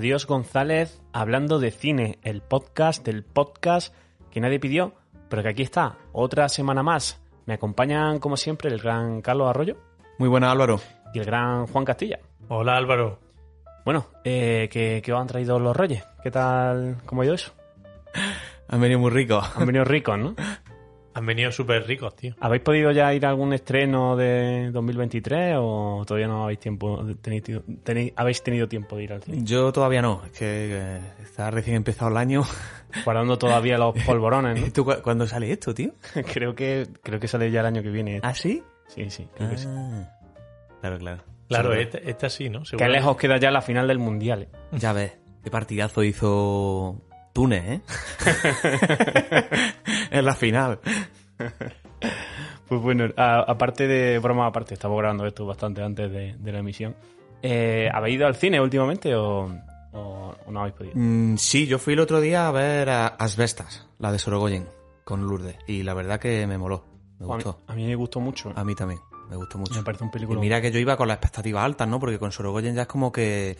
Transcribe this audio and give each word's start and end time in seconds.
Adiós 0.00 0.26
González, 0.26 0.98
hablando 1.12 1.58
de 1.58 1.70
cine, 1.70 2.18
el 2.22 2.40
podcast 2.40 3.04
del 3.04 3.22
podcast 3.22 3.94
que 4.30 4.40
nadie 4.40 4.58
pidió, 4.58 4.94
pero 5.28 5.42
que 5.42 5.50
aquí 5.50 5.62
está, 5.62 5.98
otra 6.12 6.48
semana 6.48 6.82
más. 6.82 7.20
Me 7.44 7.52
acompañan, 7.52 8.18
como 8.18 8.38
siempre, 8.38 8.70
el 8.70 8.80
gran 8.80 9.20
Carlos 9.20 9.50
Arroyo 9.50 9.76
Muy 10.16 10.30
buena, 10.30 10.50
Álvaro. 10.50 10.80
y 11.12 11.18
el 11.18 11.26
gran 11.26 11.66
Juan 11.66 11.84
Castilla. 11.84 12.18
Hola 12.48 12.78
Álvaro. 12.78 13.18
Bueno, 13.84 14.06
eh, 14.24 14.70
¿qué, 14.72 15.02
qué 15.04 15.12
os 15.12 15.20
han 15.20 15.26
traído 15.26 15.58
los 15.58 15.76
reyes? 15.76 16.02
¿Qué 16.22 16.30
tal? 16.30 16.96
¿Cómo 17.04 17.20
ha 17.20 17.26
ido 17.26 17.34
eso? 17.34 17.52
Han 18.68 18.80
venido 18.80 19.00
muy 19.00 19.10
ricos. 19.10 19.54
Han 19.54 19.66
venido 19.66 19.84
ricos, 19.84 20.18
¿no? 20.18 20.34
Han 21.12 21.26
venido 21.26 21.50
súper 21.50 21.86
ricos, 21.86 22.14
tío. 22.14 22.34
¿Habéis 22.40 22.62
podido 22.62 22.92
ya 22.92 23.12
ir 23.12 23.26
a 23.26 23.30
algún 23.30 23.52
estreno 23.52 24.16
de 24.16 24.70
2023 24.72 25.56
o 25.58 26.04
todavía 26.06 26.28
no 26.28 26.44
habéis 26.44 26.60
tiempo 26.60 27.04
tenéis, 27.20 27.42
tenéis- 27.84 28.12
habéis 28.14 28.42
tenido 28.44 28.68
tiempo 28.68 28.96
de 28.96 29.02
ir 29.04 29.12
al 29.14 29.22
cine? 29.22 29.38
Yo 29.42 29.72
todavía 29.72 30.02
no, 30.02 30.22
es 30.24 30.30
que 30.32 30.44
eh, 30.72 31.00
está 31.22 31.50
recién 31.50 31.76
empezado 31.76 32.10
el 32.12 32.16
año. 32.16 32.42
Guardando 33.04 33.36
todavía 33.38 33.76
los 33.76 33.94
polvorones, 34.06 34.60
¿no? 34.60 34.72
¿Tú 34.72 34.84
cu- 34.84 35.02
cuándo 35.02 35.26
sale 35.26 35.50
esto, 35.50 35.74
tío? 35.74 35.92
creo 36.32 36.54
que 36.54 36.86
creo 37.02 37.18
que 37.18 37.26
sale 37.26 37.50
ya 37.50 37.60
el 37.60 37.66
año 37.66 37.82
que 37.82 37.90
viene. 37.90 38.20
¿Ah, 38.22 38.34
sí? 38.34 38.62
Sí, 38.86 39.10
sí, 39.10 39.26
creo 39.36 39.50
que 39.50 39.58
sí. 39.58 39.66
Ah. 39.68 40.10
Claro, 40.80 40.98
claro. 40.98 41.22
Claro, 41.48 41.74
esta, 41.74 41.98
esta 41.98 42.28
sí, 42.30 42.48
¿no? 42.48 42.62
Qué 42.78 42.88
lejos 42.88 43.16
queda 43.16 43.36
ya 43.36 43.50
la 43.50 43.60
final 43.62 43.88
del 43.88 43.98
mundial. 43.98 44.42
¿eh? 44.42 44.48
Ya 44.72 44.92
ves, 44.92 45.12
qué 45.42 45.50
partidazo 45.50 46.04
hizo 46.04 47.02
Túnez, 47.32 47.64
¿eh? 47.66 47.80
En 50.10 50.24
la 50.24 50.34
final. 50.34 50.78
Pues 52.68 52.80
bueno, 52.80 53.06
aparte 53.16 53.86
de 53.88 54.18
broma 54.20 54.46
aparte, 54.46 54.74
estamos 54.74 54.96
grabando 54.98 55.26
esto 55.26 55.44
bastante 55.44 55.82
antes 55.82 56.10
de, 56.10 56.34
de 56.38 56.52
la 56.52 56.58
emisión. 56.60 56.94
Eh, 57.42 57.88
¿Habéis 57.92 58.16
ido 58.16 58.26
al 58.26 58.36
cine 58.36 58.60
últimamente 58.60 59.14
o, 59.14 59.46
o- 59.92 60.34
o 60.46 60.50
no 60.52 60.60
habéis 60.60 60.74
podido? 60.76 60.92
Mm, 60.94 61.36
sí, 61.36 61.66
yo 61.66 61.78
fui 61.78 61.94
el 61.94 62.00
otro 62.00 62.20
día 62.20 62.46
a 62.46 62.52
ver 62.52 62.88
a 62.90 63.06
Asbestas, 63.08 63.88
la 63.98 64.12
de 64.12 64.18
Sorogoyen, 64.18 64.68
con 65.04 65.26
Lourdes. 65.26 65.56
Y 65.66 65.82
la 65.82 65.94
verdad 65.94 66.20
que 66.20 66.46
me 66.46 66.58
moló. 66.58 66.84
Me 67.18 67.24
A 67.24 67.28
mí, 67.28 67.34
gustó. 67.34 67.58
a 67.66 67.74
mí 67.74 67.86
me 67.86 67.94
gustó 67.96 68.20
mucho. 68.20 68.52
A 68.54 68.62
mí 68.64 68.74
también, 68.74 69.00
me 69.28 69.36
gustó 69.36 69.58
mucho. 69.58 69.74
Me 69.74 69.82
parece 69.82 70.04
un 70.04 70.10
Y 70.10 70.12
película. 70.12 70.40
mira 70.40 70.60
que 70.60 70.70
yo 70.70 70.78
iba 70.78 70.96
con 70.96 71.08
las 71.08 71.16
expectativas 71.16 71.64
altas, 71.64 71.88
¿no? 71.88 71.98
Porque 71.98 72.18
con 72.18 72.30
Sorogoyen 72.30 72.74
ya 72.76 72.82
es 72.82 72.88
como 72.88 73.10
que 73.10 73.56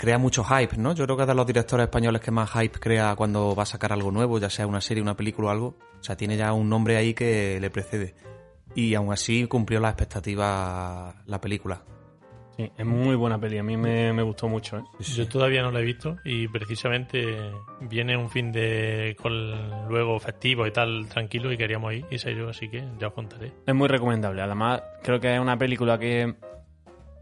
crea 0.00 0.16
mucho 0.16 0.42
hype, 0.44 0.78
¿no? 0.78 0.94
Yo 0.94 1.04
creo 1.04 1.14
que 1.14 1.24
es 1.24 1.28
de 1.28 1.34
los 1.34 1.46
directores 1.46 1.84
españoles 1.84 2.22
que 2.22 2.30
más 2.30 2.50
hype 2.52 2.80
crea 2.80 3.14
cuando 3.16 3.54
va 3.54 3.64
a 3.64 3.66
sacar 3.66 3.92
algo 3.92 4.10
nuevo, 4.10 4.38
ya 4.38 4.48
sea 4.48 4.66
una 4.66 4.80
serie, 4.80 5.02
una 5.02 5.14
película 5.14 5.48
o 5.48 5.50
algo. 5.50 5.66
O 6.00 6.02
sea, 6.02 6.16
tiene 6.16 6.38
ya 6.38 6.54
un 6.54 6.70
nombre 6.70 6.96
ahí 6.96 7.12
que 7.12 7.58
le 7.60 7.68
precede. 7.68 8.14
Y 8.74 8.94
aún 8.94 9.12
así 9.12 9.46
cumplió 9.46 9.78
las 9.78 9.90
expectativas 9.90 11.14
la 11.26 11.40
película. 11.42 11.82
Sí, 12.56 12.72
es 12.78 12.86
muy 12.86 13.14
buena 13.14 13.38
peli. 13.38 13.58
A 13.58 13.62
mí 13.62 13.76
me, 13.76 14.10
me 14.14 14.22
gustó 14.22 14.48
mucho. 14.48 14.78
¿eh? 14.78 14.82
Yo 15.00 15.28
todavía 15.28 15.60
no 15.60 15.70
la 15.70 15.80
he 15.80 15.84
visto 15.84 16.16
y 16.24 16.48
precisamente 16.48 17.52
viene 17.82 18.16
un 18.16 18.30
fin 18.30 18.52
de 18.52 19.14
con 19.20 19.86
luego 19.86 20.18
festivo 20.18 20.66
y 20.66 20.70
tal 20.70 21.08
tranquilo 21.10 21.52
y 21.52 21.58
queríamos 21.58 21.92
ir 21.92 22.06
y 22.10 22.16
sé 22.16 22.34
yo, 22.34 22.48
así 22.48 22.70
que 22.70 22.82
ya 22.98 23.08
os 23.08 23.12
contaré. 23.12 23.52
Es 23.66 23.74
muy 23.74 23.88
recomendable. 23.88 24.40
Además, 24.40 24.82
creo 25.02 25.20
que 25.20 25.34
es 25.34 25.40
una 25.40 25.58
película 25.58 25.98
que, 25.98 26.36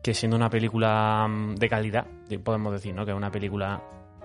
que 0.08 0.14
siendo 0.14 0.36
una 0.36 0.48
película 0.48 1.26
mm, 1.28 1.56
de 1.56 1.68
calidad, 1.68 2.06
de- 2.28 2.38
podemos 2.38 2.72
decir, 2.72 2.94
¿no? 2.94 3.04
Que 3.04 3.10
es 3.10 3.16
una 3.16 3.30
película 3.30 3.82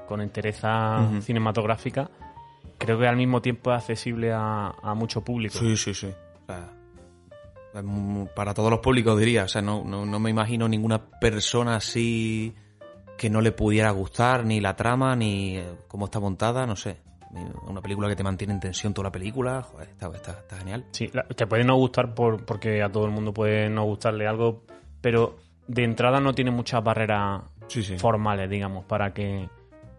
con 0.08 0.22
entereza 0.22 1.10
cinematográfica, 1.22 2.10
creo 2.78 2.98
que 2.98 3.06
al 3.08 3.18
mismo 3.18 3.42
tiempo 3.42 3.72
es 3.72 3.78
accesible 3.80 4.32
a, 4.32 4.68
a 4.82 4.94
mucho 4.94 5.22
público. 5.26 5.58
Sí, 5.58 5.76
sí, 5.76 5.94
sí. 5.94 6.08
O 6.08 6.46
sea, 6.46 6.70
para 8.36 8.54
todos 8.54 8.70
los 8.70 8.80
públicos 8.80 9.18
diría. 9.20 9.44
O 9.44 9.48
sea, 9.48 9.62
no, 9.62 9.84
no, 9.84 10.06
no 10.06 10.20
me 10.20 10.30
imagino 10.30 10.68
ninguna 10.70 11.00
persona 11.20 11.76
así 11.76 12.54
que 13.18 13.30
no 13.30 13.42
le 13.42 13.52
pudiera 13.52 13.92
gustar 13.92 14.46
ni 14.46 14.60
la 14.62 14.76
trama 14.76 15.16
ni 15.16 15.58
eh, 15.58 15.66
cómo 15.88 16.06
está 16.06 16.20
montada, 16.20 16.66
no 16.66 16.76
sé. 16.76 16.98
Una 17.68 17.82
película 17.82 18.08
que 18.08 18.16
te 18.16 18.24
mantiene 18.24 18.54
en 18.54 18.60
tensión 18.60 18.94
toda 18.94 19.08
la 19.08 19.12
película, 19.12 19.62
joder, 19.64 19.90
está, 19.90 20.08
está, 20.16 20.32
está 20.32 20.58
genial. 20.58 20.86
Sí, 20.92 21.10
te 21.36 21.48
puede 21.48 21.64
no 21.64 21.76
gustar 21.76 22.14
por, 22.14 22.46
porque 22.46 22.84
a 22.84 22.90
todo 22.92 23.06
el 23.06 23.12
mundo 23.12 23.34
puede 23.34 23.70
no 23.70 23.84
gustarle 23.86 24.28
algo, 24.28 24.64
pero 25.02 25.38
de 25.68 25.84
entrada 25.84 26.20
no 26.20 26.34
tiene 26.34 26.52
muchas 26.52 26.84
barreras 26.84 27.42
Sí, 27.68 27.84
sí. 27.84 27.98
formales, 27.98 28.50
digamos, 28.50 28.86
para 28.86 29.14
que 29.14 29.50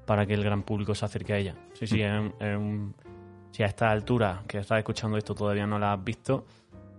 para 0.06 0.26
que 0.26 0.34
el 0.34 0.44
gran 0.44 0.62
público 0.62 0.94
se 0.94 1.06
acerque 1.06 1.32
a 1.32 1.38
ella. 1.38 1.54
Sí, 1.72 1.86
sí, 1.86 2.02
es 2.02 2.12
un- 2.12 2.34
es 2.38 2.56
un- 2.58 2.94
si 3.50 3.62
a 3.62 3.66
esta 3.66 3.90
altura 3.90 4.42
que 4.46 4.58
estás 4.58 4.76
escuchando 4.78 5.16
esto 5.16 5.34
todavía 5.34 5.66
no 5.66 5.78
la 5.78 5.94
has 5.94 6.04
visto, 6.04 6.44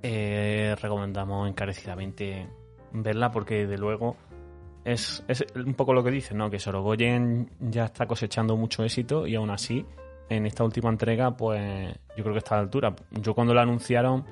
eh, 0.02 0.76
recomendamos 0.82 1.48
encarecidamente 1.48 2.48
verla 2.94 3.32
porque 3.32 3.68
de 3.68 3.78
luego 3.78 4.16
es, 4.84 5.24
es 5.28 5.46
un 5.56 5.74
poco 5.76 5.94
lo 5.94 6.04
que 6.04 6.10
dices, 6.12 6.36
¿no? 6.36 6.50
Que 6.50 6.58
Sorogoyen 6.60 7.50
ya 7.60 7.86
está 7.86 8.08
cosechando 8.08 8.56
mucho 8.58 8.84
éxito 8.84 9.28
y 9.28 9.36
aún 9.36 9.50
así 9.52 9.86
en 10.30 10.46
esta 10.48 10.64
última 10.64 10.90
entrega, 10.90 11.38
pues 11.38 11.94
yo 12.18 12.24
creo 12.24 12.34
que 12.34 12.40
está 12.40 12.56
a 12.56 12.58
la 12.60 12.64
altura. 12.64 12.96
Yo 13.12 13.36
cuando 13.36 13.54
la 13.54 13.62
anunciaron 13.62 14.26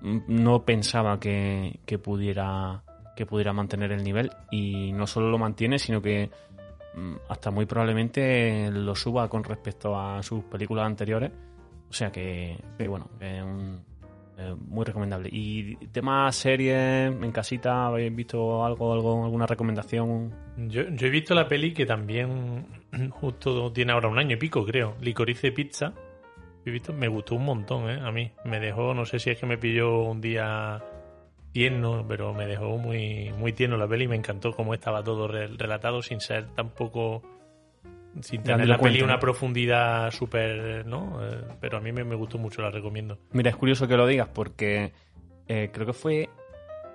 mm, 0.00 0.18
no 0.26 0.64
pensaba 0.64 1.20
que, 1.20 1.78
que 1.86 1.98
pudiera 1.98 2.82
que 3.16 3.26
pudiera 3.26 3.52
mantener 3.52 3.92
el 3.92 4.02
nivel 4.02 4.30
y 4.50 4.92
no 4.92 5.06
solo 5.06 5.30
lo 5.30 5.38
mantiene, 5.38 5.78
sino 5.78 6.00
que 6.00 6.30
mm, 6.94 7.14
hasta 7.28 7.50
muy 7.50 7.66
probablemente 7.66 8.70
lo 8.70 8.94
suba 8.94 9.28
con 9.28 9.44
respecto 9.44 9.98
a 9.98 10.22
sus 10.22 10.44
películas 10.44 10.86
anteriores. 10.86 11.30
O 11.90 11.92
sea 11.92 12.10
que, 12.10 12.56
bueno, 12.88 13.10
es 13.20 13.42
un- 13.42 13.92
muy 14.68 14.84
recomendable. 14.84 15.28
Y 15.30 15.76
tema 15.92 16.32
series 16.32 17.12
en 17.12 17.30
casita, 17.30 17.86
¿habéis 17.86 18.12
visto 18.16 18.64
algo, 18.64 18.92
algo 18.92 19.24
alguna 19.24 19.46
recomendación? 19.46 20.34
Yo, 20.68 20.82
yo 20.88 21.06
he 21.06 21.10
visto 21.10 21.32
la 21.34 21.46
peli 21.46 21.72
que 21.72 21.86
también 21.86 22.66
justo 23.10 23.70
tiene 23.72 23.92
ahora 23.92 24.08
un 24.08 24.18
año 24.18 24.34
y 24.34 24.38
pico, 24.38 24.64
creo. 24.64 24.96
Licorice 25.00 25.52
Pizza. 25.52 25.92
He 26.64 26.70
visto, 26.70 26.92
me 26.92 27.06
gustó 27.08 27.36
un 27.36 27.44
montón, 27.44 27.88
¿eh? 27.90 28.00
A 28.02 28.10
mí. 28.10 28.32
Me 28.44 28.58
dejó, 28.58 28.94
no 28.94 29.04
sé 29.04 29.18
si 29.20 29.30
es 29.30 29.38
que 29.38 29.46
me 29.46 29.58
pilló 29.58 30.02
un 30.04 30.20
día 30.20 30.82
tierno, 31.52 32.04
pero 32.08 32.32
me 32.34 32.46
dejó 32.46 32.78
muy, 32.78 33.30
muy 33.38 33.52
tierno 33.52 33.76
la 33.76 33.86
peli 33.86 34.04
y 34.04 34.08
me 34.08 34.16
encantó 34.16 34.52
cómo 34.52 34.74
estaba 34.74 35.02
todo 35.04 35.28
re- 35.28 35.48
relatado 35.48 36.02
sin 36.02 36.20
ser 36.20 36.48
tampoco... 36.54 37.22
Sin 38.20 38.42
tener 38.42 38.68
la 38.68 38.76
peli 38.76 39.00
una 39.00 39.18
profundidad 39.18 40.10
súper, 40.10 40.84
¿no? 40.86 41.18
Eh, 41.26 41.44
pero 41.60 41.78
a 41.78 41.80
mí 41.80 41.92
me, 41.92 42.04
me 42.04 42.14
gustó 42.14 42.36
mucho, 42.36 42.60
la 42.60 42.70
recomiendo. 42.70 43.18
Mira, 43.32 43.48
es 43.48 43.56
curioso 43.56 43.88
que 43.88 43.96
lo 43.96 44.06
digas 44.06 44.28
porque 44.28 44.92
eh, 45.48 45.70
creo 45.72 45.86
que 45.86 45.92
fue 45.94 46.28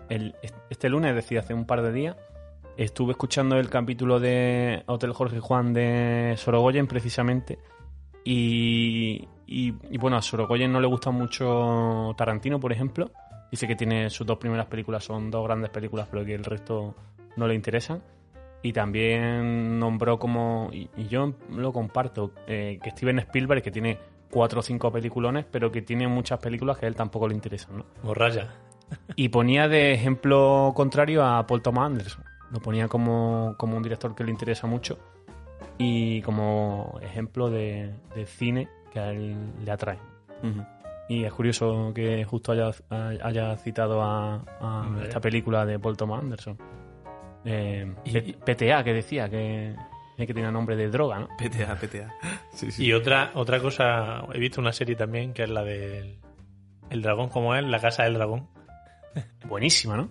el, 0.10 0.36
este 0.70 0.90
lunes, 0.90 1.10
es 1.10 1.16
decir, 1.16 1.40
hace 1.40 1.56
un 1.56 1.66
par 1.66 1.82
de 1.82 1.92
días, 1.92 2.16
estuve 2.78 3.14
escuchando 3.14 3.58
el 3.58 3.68
capítulo 3.68 4.20
de 4.20 4.84
Hotel 4.86 5.12
Jorge 5.12 5.40
Juan 5.40 5.74
de 5.74 6.36
Sorogoyen 6.38 6.86
precisamente 6.86 7.58
y, 8.24 9.28
y, 9.48 9.74
y, 9.90 9.98
bueno, 9.98 10.18
a 10.18 10.22
Sorogoyen 10.22 10.72
no 10.72 10.80
le 10.80 10.86
gusta 10.88 11.10
mucho 11.10 12.14
Tarantino, 12.16 12.60
por 12.60 12.72
ejemplo. 12.72 13.10
Dice 13.52 13.68
que 13.68 13.76
tiene 13.76 14.10
sus 14.10 14.28
dos 14.28 14.38
primeras 14.38 14.66
películas, 14.68 15.04
son 15.04 15.32
dos 15.32 15.46
grandes 15.46 15.70
películas, 15.70 16.08
pero 16.12 16.26
que 16.26 16.36
el 16.36 16.44
resto 16.44 16.96
no 17.36 17.48
le 17.48 17.56
interesan. 17.56 18.02
Y 18.62 18.74
también 18.74 19.80
nombró 19.80 20.18
como, 20.20 20.70
y, 20.74 20.90
y 20.98 21.08
yo 21.08 21.34
lo 21.52 21.72
comparto, 21.72 22.32
eh, 22.48 22.80
que 22.84 22.90
Steven 22.92 23.20
Spielberg, 23.20 23.62
que 23.62 23.72
tiene 23.72 23.98
cuatro 24.32 24.60
o 24.60 24.64
cinco 24.64 24.92
peliculones, 24.92 25.46
pero 25.50 25.72
que 25.72 25.82
tiene 25.82 26.08
muchas 26.08 26.40
películas 26.40 26.78
que 26.78 26.86
a 26.86 26.90
él 26.90 26.96
tampoco 26.96 27.28
le 27.28 27.36
interesan, 27.36 27.78
¿no? 27.78 27.86
Y 29.16 29.30
ponía 29.30 29.68
de 29.68 29.94
ejemplo 29.94 30.72
contrario 30.76 31.24
a 31.26 31.46
Paul 31.46 31.62
Thomas 31.62 31.86
Anderson. 31.86 32.24
Lo 32.52 32.60
ponía 32.60 32.88
como, 32.88 33.56
como 33.58 33.76
un 33.78 33.84
director 33.84 34.16
que 34.16 34.24
le 34.24 34.32
interesa 34.32 34.68
mucho 34.68 34.98
y 35.78 36.22
como 36.22 36.98
ejemplo 37.02 37.50
de, 37.50 37.94
de 38.16 38.26
cine 38.26 38.70
que 38.92 39.00
a 39.00 39.12
él 39.12 39.36
le 39.64 39.72
atrae. 39.72 40.00
Ujú. 40.44 40.64
Y 41.10 41.24
es 41.24 41.32
curioso 41.34 41.92
que 41.96 42.26
justo 42.26 42.52
haya, 42.52 42.72
haya 43.24 43.56
citado 43.58 44.02
a, 44.04 44.44
esta 45.04 45.22
película 45.22 45.66
de 45.66 45.80
Paul 45.80 45.96
Thomas 45.96 46.22
Anderson. 46.22 46.58
Eh, 47.46 47.94
Y- 48.06 48.34
PTA, 48.34 48.84
que 48.84 48.94
decía 48.94 49.30
que, 49.30 49.74
que 50.18 50.28
tenía 50.34 50.52
nombre 50.52 50.76
de 50.76 50.90
droga, 50.90 51.20
¿no? 51.20 51.28
PTA, 51.38 51.76
PTA. 51.76 52.14
Sí, 52.52 52.72
sí. 52.72 52.86
Y 52.86 52.94
otra, 52.94 53.32
otra 53.36 53.60
cosa, 53.62 54.26
he 54.34 54.40
visto 54.40 54.60
una 54.60 54.74
serie 54.74 54.96
también 54.96 55.34
que 55.34 55.44
es 55.44 55.50
la 55.50 55.64
del 55.64 56.20
El 56.90 57.02
dragón, 57.02 57.30
como 57.30 57.56
es? 57.56 57.64
La 57.66 57.80
casa 57.80 58.04
del 58.04 58.16
dragón. 58.16 58.50
Buenísima, 59.48 59.96
¿no? 59.96 60.10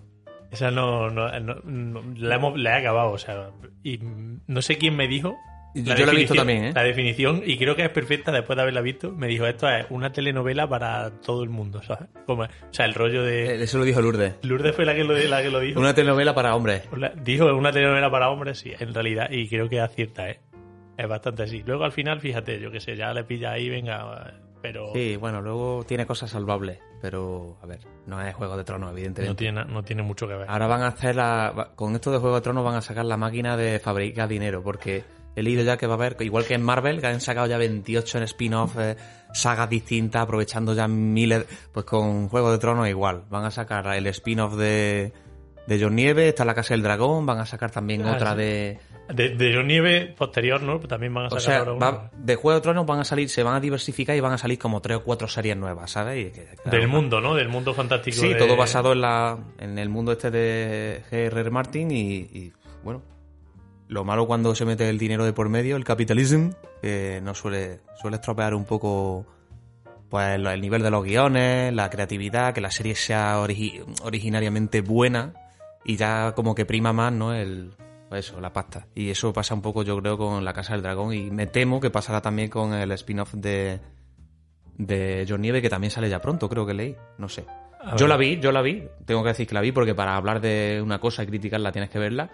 Esa 0.49 0.71
no, 0.71 1.09
no, 1.09 1.27
no- 1.39 1.61
no- 1.63 2.03
la, 2.15 2.35
hemos, 2.35 2.57
la 2.57 2.77
he 2.77 2.79
acabado, 2.81 3.11
o 3.11 3.17
sea, 3.17 3.51
y 3.83 3.99
no 4.01 4.61
sé 4.61 4.77
quién 4.77 4.95
me 4.95 5.07
dijo. 5.07 5.35
Yo- 5.75 5.93
yo 5.95 6.05
la 6.05 6.11
he 6.11 6.15
visto 6.15 6.33
también, 6.33 6.63
¿eh? 6.65 6.71
La 6.73 6.83
definición, 6.83 7.43
y 7.45 7.57
creo 7.57 7.75
que 7.75 7.83
es 7.83 7.89
perfecta 7.89 8.31
después 8.31 8.55
de 8.55 8.61
haberla 8.63 8.81
visto, 8.81 9.11
me 9.11 9.27
dijo, 9.27 9.45
esto 9.45 9.69
es 9.69 9.85
una 9.89 10.11
telenovela 10.11 10.67
para 10.67 11.11
todo 11.21 11.43
el 11.43 11.49
mundo, 11.49 11.83
¿sabes? 11.83 12.09
Como, 12.25 12.43
o 12.43 12.47
sea, 12.71 12.85
el 12.85 12.93
rollo 12.95 13.21
de... 13.23 13.55
Eh, 13.55 13.63
Eso 13.63 13.77
lo 13.77 13.83
dijo 13.83 14.01
Lourdes. 14.01 14.35
Lourdes 14.41 14.75
fue 14.75 14.85
la 14.85 14.95
que 14.95 15.03
lo, 15.03 15.15
la 15.15 15.41
que 15.43 15.49
lo 15.51 15.59
dijo. 15.59 15.79
Una 15.79 15.93
telenovela 15.93 16.33
para 16.33 16.55
hombres. 16.55 16.83
Dijo 17.23 17.45
una 17.55 17.71
telenovela 17.71 18.09
para 18.09 18.29
hombres, 18.29 18.57
sí, 18.59 18.71
en 18.79 18.93
realidad, 18.93 19.29
y 19.29 19.47
creo 19.47 19.69
que 19.69 19.79
acierta, 19.79 20.29
¿eh? 20.29 20.39
Es 20.97 21.07
bastante 21.07 21.43
así. 21.43 21.61
Luego 21.63 21.83
al 21.83 21.91
final, 21.91 22.19
fíjate, 22.21 22.59
yo 22.59 22.71
qué 22.71 22.79
sé, 22.79 22.95
ya 22.95 23.13
le 23.13 23.23
pilla 23.23 23.51
ahí, 23.51 23.69
venga, 23.69 24.33
pero 24.63 24.91
Sí, 24.95 25.15
bueno, 25.15 25.41
luego 25.43 25.83
tiene 25.87 26.07
cosas 26.07 26.31
salvables, 26.31 26.79
pero 26.99 27.59
a 27.61 27.67
ver, 27.67 27.81
no 28.07 28.19
es 28.25 28.33
Juego 28.33 28.57
de 28.57 28.63
Tronos, 28.63 28.91
evidentemente. 28.93 29.29
no 29.29 29.35
tiene, 29.35 29.71
no 29.71 29.83
tiene 29.83 30.01
mucho 30.01 30.27
que 30.27 30.33
ver. 30.33 30.49
Ahora 30.49 30.65
van 30.65 30.81
a 30.81 30.87
hacer 30.87 31.15
la. 31.15 31.69
Con 31.75 31.93
esto 31.93 32.11
de 32.11 32.17
Juego 32.17 32.37
de 32.37 32.41
Tronos 32.41 32.65
van 32.65 32.73
a 32.73 32.81
sacar 32.81 33.05
la 33.05 33.15
máquina 33.15 33.55
de 33.55 33.77
fabricar 33.77 34.27
dinero, 34.27 34.63
porque 34.63 35.03
he 35.39 35.43
leído 35.43 35.63
ya 35.63 35.77
que 35.77 35.87
va 35.87 35.93
a 35.93 35.97
haber, 35.97 36.17
igual 36.21 36.45
que 36.45 36.53
en 36.55 36.63
Marvel, 36.63 36.99
que 36.99 37.07
han 37.07 37.21
sacado 37.21 37.47
ya 37.47 37.57
28 37.57 38.17
en 38.17 38.23
spin-off, 38.25 38.75
eh, 38.79 38.95
sagas 39.33 39.69
distintas, 39.69 40.23
aprovechando 40.23 40.73
ya 40.73 40.87
miles. 40.87 41.45
Pues 41.71 41.85
con 41.85 42.27
Juego 42.29 42.51
de 42.51 42.57
Tronos 42.57 42.87
igual. 42.89 43.23
Van 43.29 43.45
a 43.45 43.51
sacar 43.51 43.85
el 43.95 44.07
spin-off 44.07 44.55
de. 44.55 45.13
De 45.67 45.77
John 45.81 45.95
Nieve, 45.97 46.29
está 46.29 46.45
la 46.45 46.55
Casa 46.55 46.73
del 46.75 46.81
Dragón, 46.81 47.25
van 47.25 47.39
a 47.39 47.45
sacar 47.45 47.69
también 47.69 48.05
Ah, 48.07 48.13
otra 48.13 48.31
sí. 48.31 48.37
de. 48.37 48.79
De, 49.13 49.29
de 49.35 49.53
John 49.53 49.67
Nieve 49.67 50.13
posterior, 50.17 50.61
¿no? 50.61 50.79
También 50.79 51.13
van 51.13 51.25
a 51.25 51.27
O 51.27 51.29
sacar 51.31 51.41
sea, 51.41 51.57
ahora 51.59 51.73
una. 51.73 51.89
va- 51.91 52.11
de 52.17 52.35
Juego 52.35 52.55
de 52.55 52.61
Tronos 52.61 52.85
van 52.85 52.99
a 53.01 53.03
salir, 53.03 53.27
se 53.29 53.43
van 53.43 53.55
a 53.55 53.59
diversificar 53.59 54.15
y 54.15 54.21
van 54.21 54.31
a 54.33 54.37
salir 54.37 54.57
como 54.57 54.81
tres 54.81 54.97
o 54.97 55.03
cuatro 55.03 55.27
series 55.27 55.57
nuevas, 55.57 55.91
¿sabes? 55.91 56.27
Y 56.27 56.31
que- 56.31 56.45
claro, 56.63 56.77
Del 56.77 56.87
mundo, 56.87 57.19
¿no? 57.19 57.35
Del 57.35 57.49
mundo 57.49 57.73
fantástico. 57.73 58.15
Sí, 58.17 58.29
de- 58.29 58.35
todo 58.35 58.55
basado 58.55 58.93
en 58.93 59.01
la 59.01 59.37
en 59.59 59.77
el 59.77 59.89
mundo 59.89 60.13
este 60.13 60.31
de 60.31 61.03
G.R.R. 61.11 61.49
Martin 61.51 61.91
y, 61.91 62.15
y, 62.15 62.53
bueno, 62.83 63.01
lo 63.87 64.03
malo 64.03 64.27
cuando 64.27 64.53
se 64.55 64.65
mete 64.65 64.89
el 64.89 64.97
dinero 64.97 65.25
de 65.25 65.33
por 65.33 65.49
medio, 65.49 65.75
el 65.75 65.83
capitalismo, 65.83 66.51
que 66.81 67.19
no 67.23 67.33
suele 67.33 67.79
suele 68.01 68.15
estropear 68.17 68.53
un 68.53 68.65
poco 68.65 69.25
pues 70.09 70.35
el 70.35 70.61
nivel 70.61 70.81
de 70.83 70.89
los 70.91 71.03
guiones, 71.03 71.73
la 71.73 71.89
creatividad, 71.89 72.53
que 72.53 72.61
la 72.61 72.71
serie 72.71 72.95
sea 72.95 73.37
origi- 73.41 73.83
originariamente 74.03 74.81
buena 74.81 75.33
y 75.83 75.95
ya 75.97 76.33
como 76.33 76.55
que 76.55 76.65
prima 76.65 76.93
más, 76.93 77.11
¿no? 77.11 77.33
El 77.33 77.73
eso, 78.11 78.39
la 78.39 78.53
pasta. 78.53 78.87
Y 78.95 79.09
eso 79.09 79.33
pasa 79.33 79.53
un 79.53 79.61
poco, 79.61 79.83
yo 79.83 79.97
creo, 80.01 80.17
con 80.17 80.45
La 80.45 80.53
Casa 80.53 80.71
del 80.73 80.81
Dragón 80.81 81.13
y 81.13 81.29
me 81.29 81.45
temo 81.45 81.81
que 81.81 81.89
pasará 81.89 82.21
también 82.21 82.49
con 82.49 82.73
el 82.73 82.91
spin-off 82.93 83.33
de 83.33 83.79
de 84.77 85.25
John 85.27 85.41
Nieve 85.41 85.61
que 85.61 85.69
también 85.69 85.91
sale 85.91 86.09
ya 86.09 86.21
pronto, 86.21 86.47
creo 86.49 86.65
que 86.65 86.73
leí, 86.73 86.95
no 87.17 87.27
sé. 87.29 87.45
Yo 87.97 88.07
la 88.07 88.15
vi, 88.17 88.39
yo 88.39 88.51
la 88.51 88.61
vi. 88.61 88.83
Tengo 89.05 89.23
que 89.23 89.29
decir 89.29 89.47
que 89.47 89.53
la 89.55 89.61
vi 89.61 89.71
porque 89.71 89.95
para 89.95 90.15
hablar 90.15 90.39
de 90.41 90.81
una 90.83 90.99
cosa 90.99 91.23
y 91.23 91.27
criticarla 91.27 91.71
tienes 91.71 91.89
que 91.89 91.99
verla. 91.99 92.29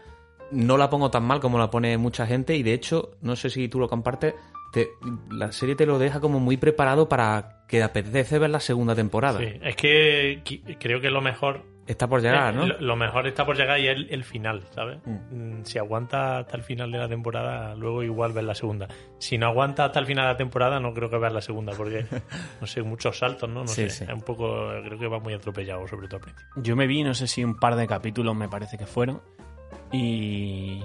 No 0.51 0.77
la 0.77 0.89
pongo 0.89 1.09
tan 1.11 1.23
mal 1.23 1.39
como 1.39 1.57
la 1.57 1.69
pone 1.71 1.97
mucha 1.97 2.25
gente 2.27 2.55
y 2.55 2.63
de 2.63 2.73
hecho, 2.73 3.11
no 3.21 3.35
sé 3.35 3.49
si 3.49 3.67
tú 3.69 3.79
lo 3.79 3.87
compartes, 3.89 4.35
te- 4.71 4.89
la 5.31 5.51
serie 5.51 5.75
te 5.75 5.85
lo 5.85 5.97
deja 5.99 6.19
como 6.19 6.39
muy 6.39 6.57
preparado 6.57 7.09
para 7.09 7.63
que 7.67 7.81
apetece 7.81 8.37
ver 8.39 8.49
la 8.51 8.59
segunda 8.59 8.93
temporada. 8.95 9.39
Sí, 9.39 9.47
es 9.61 9.75
que 9.75 10.41
creo 10.79 11.01
que 11.01 11.09
lo 11.09 11.21
mejor. 11.21 11.71
Está 11.85 12.07
por 12.07 12.21
llegar, 12.21 12.53
eh, 12.53 12.57
¿no? 12.57 12.65
Lo, 12.65 12.95
mejor 12.95 13.27
está 13.27 13.45
por 13.45 13.57
llegar 13.57 13.77
y 13.77 13.87
es 13.89 13.97
el, 13.97 14.07
el 14.09 14.23
final, 14.23 14.63
¿sabes? 14.73 14.99
Mm. 15.05 15.57
Mm, 15.59 15.65
Si 15.65 15.77
aguanta 15.77 16.37
hasta 16.39 16.55
el 16.55 16.63
final 16.63 16.89
de 16.93 16.97
la 16.97 17.09
temporada, 17.09 17.75
luego 17.75 18.03
igual 18.03 18.31
ver 18.31 18.45
la 18.45 18.55
segunda. 18.55 18.87
Si 19.19 19.37
no 19.37 19.47
aguanta 19.47 19.83
hasta 19.85 19.99
el 19.99 20.05
final 20.05 20.23
de 20.27 20.31
la 20.31 20.37
temporada, 20.37 20.79
no 20.79 20.93
creo 20.93 21.09
que 21.09 21.17
ver 21.17 21.33
la 21.33 21.41
segunda, 21.41 21.73
porque, 21.75 22.05
no 22.61 22.67
sé, 22.67 22.83
muchos 22.83 23.17
saltos, 23.17 23.49
¿no? 23.49 23.61
No 23.63 23.67
Sí, 23.67 23.89
sé. 23.89 23.89
sí. 23.89 24.03
Es 24.05 24.13
un 24.13 24.21
poco. 24.21 24.69
Creo 24.85 24.97
que 24.97 25.07
va 25.07 25.19
muy 25.19 25.33
atropellado, 25.33 25.85
sobre 25.89 26.07
todo 26.07 26.17
al 26.17 26.23
principio. 26.23 26.47
Yo 26.63 26.75
me 26.77 26.87
vi, 26.87 27.03
no 27.03 27.13
sé 27.13 27.27
si 27.27 27.43
un 27.43 27.55
par 27.59 27.75
de 27.75 27.85
capítulos 27.85 28.33
me 28.33 28.47
parece 28.47 28.77
que 28.77 28.85
fueron. 28.85 29.21
Y. 29.91 30.81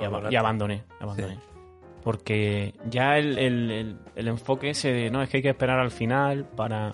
Y, 0.00 0.04
aba- 0.04 0.30
y 0.32 0.36
abandoné. 0.36 0.84
abandoné. 1.00 1.38
Porque 2.02 2.74
ya 2.88 3.16
el, 3.18 3.38
el- 3.38 3.70
el- 3.70 3.98
el 4.16 4.28
enfoque 4.28 4.70
ese 4.70 4.92
de 4.92 5.10
no, 5.10 5.22
es 5.22 5.28
que 5.28 5.36
hay 5.38 5.42
que 5.42 5.50
esperar 5.50 5.78
al 5.78 5.90
final 5.90 6.44
para. 6.44 6.92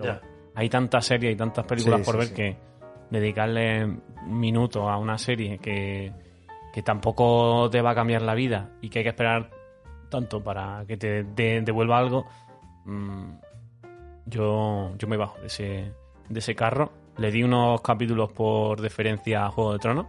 Ya. 0.00 0.20
hay 0.54 0.68
tantas 0.68 1.04
series 1.06 1.34
y 1.34 1.36
tantas 1.36 1.64
películas 1.66 2.00
Sí, 2.00 2.04
por 2.06 2.14
sí, 2.14 2.18
ver 2.20 2.34
que 2.34 2.56
dedicarle 3.10 3.86
minutos 4.26 4.82
a 4.88 4.96
una 4.96 5.16
serie 5.18 5.58
que, 5.58 6.12
que 6.72 6.82
tampoco 6.82 7.68
te 7.70 7.80
va 7.82 7.90
a 7.90 7.94
cambiar 7.94 8.22
la 8.22 8.34
vida 8.34 8.70
y 8.80 8.88
que 8.88 9.00
hay 9.00 9.02
que 9.04 9.10
esperar 9.10 9.50
tanto 10.08 10.42
para 10.42 10.84
que 10.86 10.96
te 10.96 11.22
de- 11.24 11.60
devuelva 11.62 11.98
algo. 11.98 12.26
mm, 12.86 13.24
yo, 14.26 14.92
yo 14.98 15.08
me 15.08 15.16
bajo 15.16 15.38
de 15.40 15.46
ese, 15.46 15.92
de 16.28 16.38
ese 16.38 16.54
carro. 16.54 16.90
Le 17.18 17.30
di 17.30 17.42
unos 17.42 17.80
capítulos 17.82 18.32
por 18.32 18.80
deferencia 18.80 19.46
a 19.46 19.50
Juego 19.50 19.72
de 19.74 19.78
Tronos. 19.78 20.06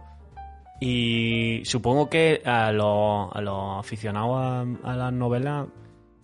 Y 0.80 1.62
supongo 1.64 2.10
que 2.10 2.42
a 2.44 2.72
los, 2.72 3.34
a 3.34 3.40
los 3.40 3.78
aficionados 3.78 4.36
a, 4.82 4.90
a 4.90 4.96
las 4.96 5.12
novelas, 5.12 5.68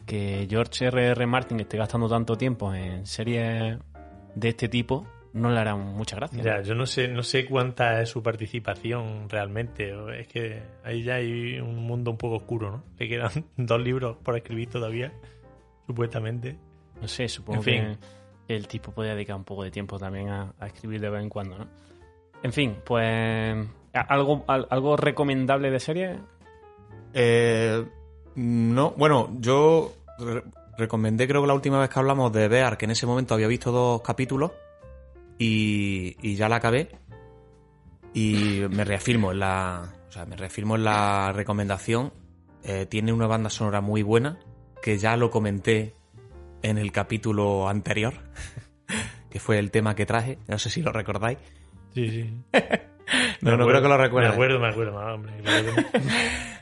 que 0.06 0.46
George 0.50 0.86
R.R. 0.86 1.26
Martin 1.26 1.60
esté 1.60 1.76
gastando 1.78 2.08
tanto 2.08 2.36
tiempo 2.36 2.74
en 2.74 3.06
series 3.06 3.78
de 4.34 4.48
este 4.48 4.68
tipo, 4.68 5.06
no 5.32 5.50
le 5.50 5.58
harán 5.60 5.94
mucha 5.94 6.16
gracia. 6.16 6.42
Ya, 6.42 6.62
yo 6.62 6.74
no 6.74 6.86
sé, 6.86 7.08
no 7.08 7.22
sé 7.22 7.46
cuánta 7.46 8.00
es 8.02 8.08
su 8.08 8.22
participación 8.22 9.28
realmente. 9.28 9.92
Es 10.18 10.26
que 10.28 10.62
ahí 10.84 11.02
ya 11.02 11.14
hay 11.14 11.60
un 11.60 11.76
mundo 11.76 12.10
un 12.10 12.16
poco 12.16 12.36
oscuro, 12.36 12.70
¿no? 12.70 12.82
Le 12.98 13.08
quedan 13.08 13.30
dos 13.56 13.80
libros 13.80 14.16
por 14.22 14.36
escribir 14.36 14.68
todavía, 14.68 15.12
supuestamente. 15.86 16.56
No 17.00 17.06
sé, 17.08 17.28
supongo 17.28 17.58
En 17.60 17.62
fin. 17.64 17.82
que 17.82 17.98
el 18.56 18.66
tipo 18.68 18.92
puede 18.92 19.10
dedicar 19.14 19.36
un 19.36 19.44
poco 19.44 19.62
de 19.64 19.70
tiempo 19.70 19.98
también 19.98 20.28
a, 20.28 20.52
escribir 20.66 21.00
de 21.00 21.10
vez 21.10 21.22
en 21.22 21.28
cuando, 21.28 21.58
¿no? 21.58 21.66
En 22.42 22.52
fin, 22.52 22.76
pues... 22.84 23.66
¿a- 23.94 24.00
¿Algo, 24.00 24.44
al- 24.46 24.66
algo 24.70 24.96
recomendable 24.96 25.70
de 25.70 25.80
serie? 25.80 26.18
Eh, 27.12 27.84
no, 28.36 28.90
bueno, 28.92 29.30
yo 29.40 29.92
re- 30.18 30.44
recomendé 30.78 31.26
creo 31.28 31.40
que 31.42 31.48
la 31.48 31.54
última 31.54 31.80
vez 31.80 31.90
que 31.90 31.98
hablamos 31.98 32.32
de 32.32 32.48
Bear, 32.48 32.78
que 32.78 32.84
en 32.86 32.92
ese 32.92 33.06
momento 33.06 33.34
había 33.34 33.46
visto 33.48 33.72
dos 33.72 34.00
capítulos 34.02 34.52
y, 35.38 36.16
y 36.22 36.36
ya 36.36 36.48
la 36.48 36.56
acabé 36.56 36.88
y 38.14 38.60
me 38.70 38.84
reafirmo 38.84 39.32
en 39.32 39.40
la, 39.40 39.94
o 40.08 40.12
sea, 40.12 40.26
me 40.26 40.36
reafirmo 40.36 40.76
en 40.76 40.84
la 40.84 41.32
recomendación. 41.32 42.12
Eh, 42.62 42.86
tiene 42.86 43.12
una 43.12 43.26
banda 43.26 43.48
sonora 43.50 43.80
muy 43.80 44.02
buena 44.02 44.38
que 44.82 44.98
ya 44.98 45.16
lo 45.16 45.30
comenté 45.30 45.94
en 46.62 46.78
el 46.78 46.92
capítulo 46.92 47.68
anterior, 47.68 48.14
que 49.30 49.40
fue 49.40 49.58
el 49.58 49.70
tema 49.70 49.94
que 49.94 50.06
traje. 50.06 50.38
No 50.48 50.58
sé 50.58 50.70
si 50.70 50.82
lo 50.82 50.92
recordáis. 50.92 51.38
Sí, 51.94 52.08
sí. 52.10 52.34
No, 53.40 53.56
no 53.56 53.66
creo 53.66 53.82
que 53.82 53.88
lo 53.88 53.96
recuerdes. 53.96 54.30
Me 54.30 54.34
acuerdo, 54.34 54.60
me 54.60 54.68
acuerdo, 54.68 54.92
no, 54.92 55.14
hombre. 55.14 55.32
claro 55.42 55.64
que 55.64 55.98
no. 55.98 56.10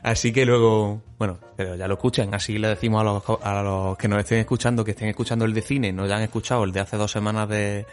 Así 0.03 0.33
que 0.33 0.47
luego, 0.47 1.03
bueno, 1.19 1.39
pero 1.57 1.75
ya 1.75 1.87
lo 1.87 1.95
escuchen, 1.95 2.35
así 2.35 2.57
le 2.57 2.69
decimos 2.69 3.03
a 3.03 3.05
los, 3.05 3.23
a 3.43 3.63
los 3.63 3.99
que 3.99 4.09
nos 4.09 4.21
estén 4.21 4.39
escuchando, 4.39 4.85
que 4.85 4.93
estén 4.93 5.09
escuchando 5.09 5.45
el 5.45 5.53
de 5.53 5.61
cine, 5.61 5.93
no 5.93 6.07
ya 6.07 6.17
han 6.17 6.23
escuchado 6.23 6.65
el 6.65 6.73
de 6.73 6.81
hace 6.81 6.97
dos 6.97 7.11
semanas 7.11 7.51
de, 7.51 7.85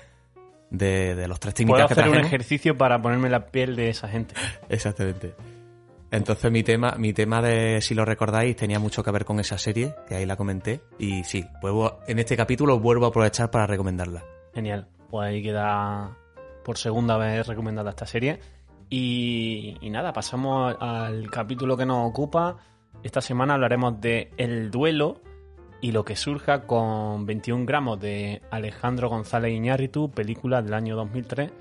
de, 0.70 1.16
de 1.16 1.28
los 1.28 1.40
tres 1.40 1.54
Puedo 1.54 1.68
técnicas 1.68 1.88
que 1.88 2.00
hacer 2.00 2.10
un 2.10 2.26
ejercicio 2.26 2.78
para 2.78 3.02
ponerme 3.02 3.30
la 3.30 3.48
piel 3.48 3.76
de 3.76 3.90
esa 3.90 4.08
gente. 4.08 4.36
Exactamente. 4.70 5.34
Entonces 6.12 6.52
mi 6.52 6.64
tema, 6.64 6.96
mi 6.98 7.14
tema 7.14 7.42
de, 7.42 7.82
si 7.82 7.94
lo 7.96 8.06
recordáis, 8.06 8.56
tenía 8.56 8.80
mucho 8.80 9.04
que 9.04 9.12
ver 9.12 9.26
con 9.26 9.40
esa 9.40 9.58
serie, 9.58 9.96
que 10.08 10.16
ahí 10.16 10.26
la 10.26 10.36
comenté, 10.36 10.82
y 11.00 11.24
sí, 11.24 11.46
vuelvo, 11.62 12.00
en 12.08 12.20
este 12.20 12.38
capítulo 12.38 12.80
vuelvo 12.80 13.06
a 13.06 13.10
aprovechar 13.10 13.52
para 13.52 13.68
recomendarla. 13.68 14.24
Genial. 14.54 14.88
Pues 15.10 15.30
ahí 15.30 15.44
queda 15.44 16.18
por 16.64 16.78
segunda 16.78 17.18
vez 17.18 17.46
recomendada 17.48 17.92
esta 17.92 18.06
serie. 18.06 18.40
Y, 18.90 19.78
y 19.82 19.90
nada, 19.90 20.14
pasamos 20.14 20.76
al 20.80 21.30
capítulo 21.30 21.76
que 21.76 21.86
nos 21.86 22.08
ocupa. 22.08 22.58
Esta 23.04 23.22
semana 23.22 23.56
hablaremos 23.56 24.00
de 24.00 24.32
El 24.38 24.72
duelo 24.72 25.22
y 25.82 25.92
lo 25.92 26.04
que 26.04 26.16
surja 26.16 26.66
con 26.66 27.26
21 27.26 27.66
gramos 27.66 28.00
de 28.00 28.42
Alejandro 28.50 29.10
González 29.10 29.54
Iñárritu, 29.54 30.10
película 30.10 30.62
del 30.62 30.74
año 30.74 30.96
2003, 30.96 31.52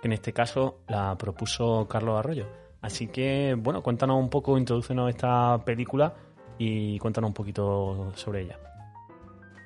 que 0.00 0.08
en 0.08 0.12
este 0.12 0.32
caso 0.32 0.80
la 0.88 1.16
propuso 1.18 1.86
Carlos 1.88 2.18
Arroyo. 2.18 2.63
Así 2.84 3.06
que, 3.06 3.56
bueno, 3.58 3.82
cuéntanos 3.82 4.20
un 4.20 4.28
poco, 4.28 4.58
introdúcenos 4.58 5.08
esta 5.08 5.58
película 5.64 6.12
y 6.58 6.98
cuéntanos 6.98 7.28
un 7.28 7.34
poquito 7.34 8.12
sobre 8.14 8.42
ella. 8.42 8.58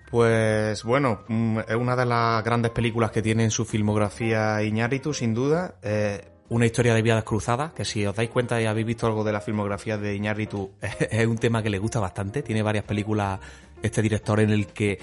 Pues 0.08 0.84
bueno, 0.84 1.24
mm, 1.26 1.58
es 1.66 1.74
una 1.74 1.96
de 1.96 2.06
las 2.06 2.44
grandes 2.44 2.70
películas 2.70 3.10
que 3.10 3.20
tiene 3.20 3.42
en 3.42 3.50
su 3.50 3.64
filmografía 3.64 4.62
Iñárritu, 4.62 5.12
sin 5.12 5.34
duda. 5.34 5.74
Eh, 5.82 6.28
una 6.50 6.66
historia 6.66 6.94
de 6.94 7.02
vidas 7.02 7.24
cruzadas, 7.24 7.72
que 7.72 7.84
si 7.84 8.06
os 8.06 8.14
dais 8.14 8.30
cuenta 8.30 8.62
y 8.62 8.66
habéis 8.66 8.86
visto 8.86 9.08
algo 9.08 9.24
de 9.24 9.32
la 9.32 9.40
filmografía 9.40 9.98
de 9.98 10.14
Iñárritu, 10.14 10.70
es 11.10 11.26
un 11.26 11.38
tema 11.38 11.60
que 11.60 11.70
le 11.70 11.80
gusta 11.80 11.98
bastante. 11.98 12.44
Tiene 12.44 12.62
varias 12.62 12.84
películas 12.84 13.40
este 13.82 14.00
director 14.00 14.38
en 14.38 14.50
el 14.50 14.68
que, 14.68 15.00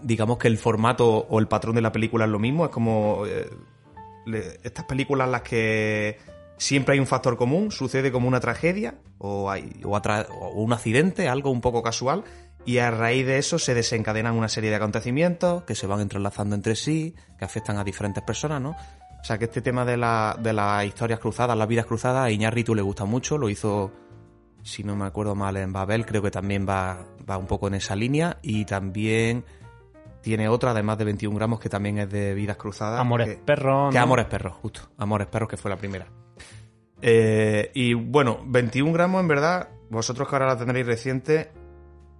digamos 0.00 0.38
que 0.38 0.48
el 0.48 0.56
formato 0.56 1.26
o 1.28 1.38
el 1.38 1.46
patrón 1.46 1.74
de 1.74 1.82
la 1.82 1.92
película 1.92 2.24
es 2.24 2.30
lo 2.30 2.38
mismo. 2.38 2.64
Es 2.64 2.70
como 2.70 3.24
eh, 3.26 3.50
estas 4.62 4.86
películas 4.86 5.28
las 5.28 5.42
que 5.42 6.32
siempre 6.56 6.94
hay 6.94 7.00
un 7.00 7.06
factor 7.06 7.36
común, 7.36 7.70
sucede 7.70 8.12
como 8.12 8.28
una 8.28 8.40
tragedia 8.40 8.96
o, 9.18 9.50
hay, 9.50 9.80
o, 9.84 9.98
un 10.54 10.72
accidente, 10.72 11.28
algo 11.28 11.50
un 11.50 11.60
poco 11.60 11.82
casual, 11.82 12.24
Y 12.66 12.78
a 12.78 12.90
raíz 12.90 13.26
de 13.26 13.36
eso 13.38 13.58
se 13.58 13.74
desencadenan 13.74 14.34
una 14.34 14.48
serie 14.48 14.70
de 14.70 14.76
acontecimientos 14.76 15.64
que 15.64 15.74
se 15.74 15.86
van 15.86 16.00
entrelazando 16.00 16.54
entre 16.54 16.76
sí, 16.76 17.14
que 17.38 17.44
afectan 17.44 17.76
a 17.76 17.84
diferentes 17.84 18.24
personas, 18.24 18.62
¿no? 18.62 18.70
O 18.70 19.24
sea 19.24 19.38
que 19.38 19.46
este 19.46 19.60
tema 19.60 19.84
de, 19.84 19.96
la, 19.96 20.36
de 20.38 20.52
las 20.52 20.84
historias 20.84 21.18
cruzadas, 21.18 21.56
las 21.56 21.68
vidas 21.68 21.86
cruzadas, 21.86 22.24
a 22.24 22.30
Iñárritu 22.30 22.74
le 22.74 22.82
gusta 22.82 23.04
mucho, 23.04 23.38
lo 23.38 23.48
hizo, 23.48 23.90
si 24.62 24.82
no 24.82 24.96
me 24.96 25.04
acuerdo 25.04 25.34
mal, 25.34 25.56
en 25.56 25.72
Babel, 25.72 26.06
creo 26.06 26.22
que 26.22 26.30
también 26.30 26.66
va, 26.68 27.06
va 27.28 27.38
un 27.38 27.46
poco 27.46 27.68
en 27.68 27.74
esa 27.74 27.96
línea, 27.96 28.38
y 28.42 28.64
también 28.64 29.44
tiene 30.20 30.48
otra, 30.48 30.70
además 30.70 30.96
de 30.96 31.04
21 31.04 31.36
gramos, 31.36 31.60
que 31.60 31.68
también 31.68 31.98
es 31.98 32.10
de 32.10 32.32
vidas 32.32 32.56
cruzadas. 32.56 32.98
Amores 32.98 33.28
que, 33.28 33.36
perros. 33.36 33.92
Que 33.92 33.98
¿no? 33.98 34.04
Amores 34.04 34.24
perros, 34.24 34.54
justo. 34.54 34.80
Amores 34.96 35.26
perros, 35.26 35.50
que 35.50 35.58
fue 35.58 35.70
la 35.70 35.76
primera. 35.76 36.06
Eh, 37.06 37.70
y 37.74 37.92
bueno, 37.92 38.38
21 38.46 38.90
gramos, 38.94 39.20
en 39.20 39.28
verdad, 39.28 39.68
vosotros 39.90 40.26
que 40.26 40.36
ahora 40.36 40.46
la 40.46 40.56
tendréis 40.56 40.86
reciente, 40.86 41.50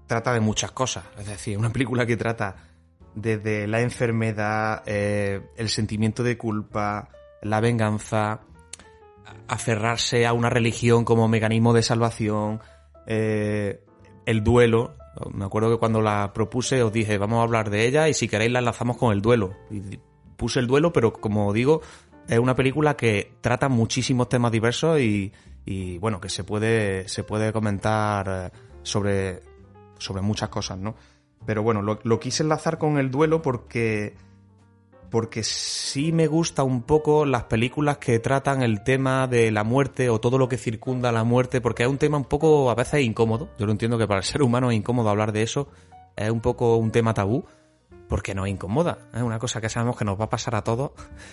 trata 0.06 0.34
de 0.34 0.40
muchas 0.40 0.72
cosas. 0.72 1.04
Es 1.18 1.26
decir, 1.26 1.56
una 1.56 1.70
película 1.70 2.04
que 2.04 2.18
trata 2.18 2.56
desde 3.14 3.66
la 3.66 3.80
enfermedad, 3.80 4.82
eh, 4.84 5.40
el 5.56 5.70
sentimiento 5.70 6.22
de 6.22 6.36
culpa, 6.36 7.08
la 7.40 7.60
venganza, 7.60 8.40
aferrarse 9.48 10.26
a 10.26 10.34
una 10.34 10.50
religión 10.50 11.06
como 11.06 11.28
mecanismo 11.28 11.72
de 11.72 11.82
salvación, 11.82 12.60
eh, 13.06 13.82
el 14.26 14.44
duelo. 14.44 14.96
Me 15.32 15.46
acuerdo 15.46 15.70
que 15.70 15.78
cuando 15.78 16.02
la 16.02 16.34
propuse 16.34 16.82
os 16.82 16.92
dije, 16.92 17.16
vamos 17.16 17.38
a 17.38 17.44
hablar 17.44 17.70
de 17.70 17.86
ella 17.86 18.10
y 18.10 18.12
si 18.12 18.28
queréis 18.28 18.52
la 18.52 18.58
enlazamos 18.58 18.98
con 18.98 19.14
el 19.14 19.22
duelo. 19.22 19.54
Y 19.70 19.98
puse 20.36 20.60
el 20.60 20.66
duelo, 20.66 20.92
pero 20.92 21.14
como 21.14 21.54
digo, 21.54 21.80
es 22.28 22.38
una 22.38 22.54
película 22.54 22.96
que 22.96 23.32
trata 23.40 23.68
muchísimos 23.68 24.28
temas 24.28 24.52
diversos 24.52 25.00
y, 25.00 25.32
y 25.66 25.98
bueno, 25.98 26.20
que 26.20 26.28
se 26.28 26.44
puede, 26.44 27.08
se 27.08 27.24
puede 27.24 27.52
comentar 27.52 28.26
eh, 28.28 28.58
sobre, 28.82 29.40
sobre 29.98 30.22
muchas 30.22 30.48
cosas, 30.48 30.78
¿no? 30.78 30.94
Pero 31.46 31.62
bueno, 31.62 31.82
lo, 31.82 31.98
lo, 32.02 32.20
quise 32.20 32.42
enlazar 32.42 32.78
con 32.78 32.98
el 32.98 33.10
duelo 33.10 33.42
porque. 33.42 34.14
Porque 35.10 35.44
sí 35.44 36.10
me 36.10 36.26
gusta 36.26 36.64
un 36.64 36.82
poco 36.82 37.24
las 37.24 37.44
películas 37.44 37.98
que 37.98 38.18
tratan 38.18 38.62
el 38.64 38.82
tema 38.82 39.28
de 39.28 39.52
la 39.52 39.62
muerte 39.62 40.08
o 40.08 40.18
todo 40.18 40.38
lo 40.38 40.48
que 40.48 40.56
circunda 40.56 41.12
la 41.12 41.22
muerte, 41.22 41.60
porque 41.60 41.84
es 41.84 41.88
un 41.88 41.98
tema 41.98 42.16
un 42.16 42.24
poco 42.24 42.68
a 42.68 42.74
veces 42.74 43.04
incómodo. 43.04 43.48
Yo 43.56 43.66
lo 43.66 43.70
entiendo 43.70 43.96
que 43.96 44.08
para 44.08 44.18
el 44.18 44.24
ser 44.24 44.42
humano 44.42 44.72
es 44.72 44.76
incómodo 44.76 45.10
hablar 45.10 45.30
de 45.30 45.42
eso. 45.42 45.68
Es 46.16 46.30
un 46.30 46.40
poco 46.40 46.76
un 46.78 46.90
tema 46.90 47.14
tabú, 47.14 47.44
porque 48.08 48.34
nos 48.34 48.48
incomoda. 48.48 48.98
Es 49.14 49.22
una 49.22 49.38
cosa 49.38 49.60
que 49.60 49.68
sabemos 49.68 49.96
que 49.96 50.04
nos 50.04 50.18
va 50.18 50.24
a 50.24 50.30
pasar 50.30 50.54
a 50.54 50.62
todos. 50.62 50.92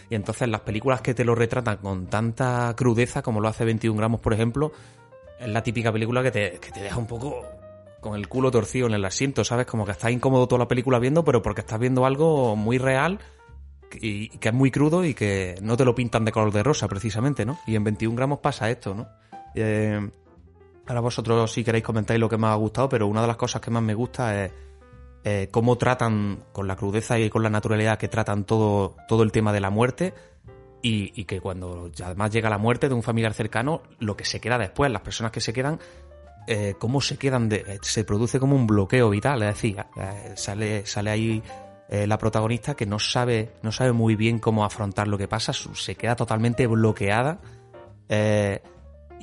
Y 0.09 0.15
entonces 0.15 0.47
las 0.49 0.61
películas 0.61 1.01
que 1.01 1.13
te 1.13 1.25
lo 1.25 1.35
retratan 1.35 1.77
con 1.77 2.07
tanta 2.07 2.73
crudeza, 2.75 3.21
como 3.21 3.41
lo 3.41 3.47
hace 3.47 3.65
21 3.65 3.97
gramos, 3.97 4.21
por 4.21 4.33
ejemplo, 4.33 4.71
es 5.39 5.47
la 5.47 5.63
típica 5.63 5.91
película 5.91 6.23
que 6.23 6.31
te, 6.31 6.59
que 6.59 6.71
te 6.71 6.81
deja 6.81 6.97
un 6.97 7.07
poco 7.07 7.43
con 7.99 8.15
el 8.15 8.27
culo 8.27 8.51
torcido 8.51 8.87
en 8.87 8.93
el 8.93 9.05
asiento, 9.05 9.43
¿sabes? 9.43 9.67
Como 9.67 9.85
que 9.85 9.91
estás 9.91 10.11
incómodo 10.11 10.47
toda 10.47 10.59
la 10.59 10.67
película 10.67 10.99
viendo, 10.99 11.23
pero 11.23 11.41
porque 11.41 11.61
estás 11.61 11.79
viendo 11.79 12.05
algo 12.05 12.55
muy 12.55 12.77
real 12.77 13.19
y, 13.99 14.29
que 14.29 14.49
es 14.49 14.55
muy 14.55 14.71
crudo 14.71 15.05
y 15.05 15.13
que 15.13 15.55
no 15.61 15.77
te 15.77 15.85
lo 15.85 15.95
pintan 15.95 16.25
de 16.25 16.31
color 16.31 16.51
de 16.51 16.63
rosa, 16.63 16.87
precisamente, 16.87 17.45
¿no? 17.45 17.59
Y 17.67 17.75
en 17.75 17.83
21 17.83 18.15
gramos 18.15 18.39
pasa 18.39 18.69
esto, 18.69 18.95
¿no? 18.95 19.07
Eh, 19.53 20.09
ahora 20.87 21.01
vosotros 21.01 21.51
si 21.51 21.63
queréis 21.63 21.83
comentáis 21.83 22.19
lo 22.19 22.27
que 22.27 22.37
más 22.37 22.51
ha 22.51 22.55
gustado, 22.55 22.89
pero 22.89 23.07
una 23.07 23.21
de 23.21 23.27
las 23.27 23.37
cosas 23.37 23.61
que 23.61 23.71
más 23.71 23.83
me 23.83 23.93
gusta 23.93 24.45
es 24.45 24.51
eh, 25.23 25.49
cómo 25.51 25.77
tratan 25.77 26.43
con 26.51 26.67
la 26.67 26.75
crudeza 26.75 27.19
y 27.19 27.29
con 27.29 27.43
la 27.43 27.49
naturalidad 27.49 27.99
que 27.99 28.07
tratan 28.07 28.43
todo, 28.43 28.95
todo 29.07 29.21
el 29.23 29.31
tema 29.31 29.53
de 29.53 29.59
la 29.59 29.69
muerte 29.69 30.13
y, 30.81 31.25
que 31.25 31.39
cuando 31.39 31.91
además 32.03 32.31
llega 32.31 32.49
la 32.49 32.57
muerte 32.57 32.89
de 32.89 32.95
un 32.95 33.03
familiar 33.03 33.33
cercano, 33.35 33.83
lo 33.99 34.17
que 34.17 34.25
se 34.25 34.39
queda 34.39 34.57
después, 34.57 34.91
las 34.91 35.03
personas 35.03 35.31
que 35.31 35.39
se 35.39 35.53
quedan 35.53 35.79
eh, 36.47 36.73
cómo 36.79 37.01
se 37.01 37.17
quedan 37.17 37.49
de, 37.49 37.57
eh, 37.57 37.79
se 37.83 38.03
produce 38.03 38.39
como 38.39 38.55
un 38.55 38.65
bloqueo 38.65 39.11
vital, 39.11 39.43
es 39.43 39.49
decir, 39.49 39.77
sale, 40.35 40.87
sale 40.87 41.11
ahí 41.11 41.43
la 41.87 42.17
protagonista 42.17 42.73
que 42.73 42.85
no 42.85 42.99
sabe, 42.99 43.51
no 43.61 43.71
sabe 43.73 43.91
muy 43.91 44.15
bien 44.15 44.39
cómo 44.39 44.63
afrontar 44.63 45.07
lo 45.07 45.17
que 45.17 45.27
pasa, 45.27 45.51
se 45.53 45.95
queda 45.95 46.15
totalmente 46.15 46.65
bloqueada. 46.65 47.39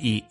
Y, 0.01 0.25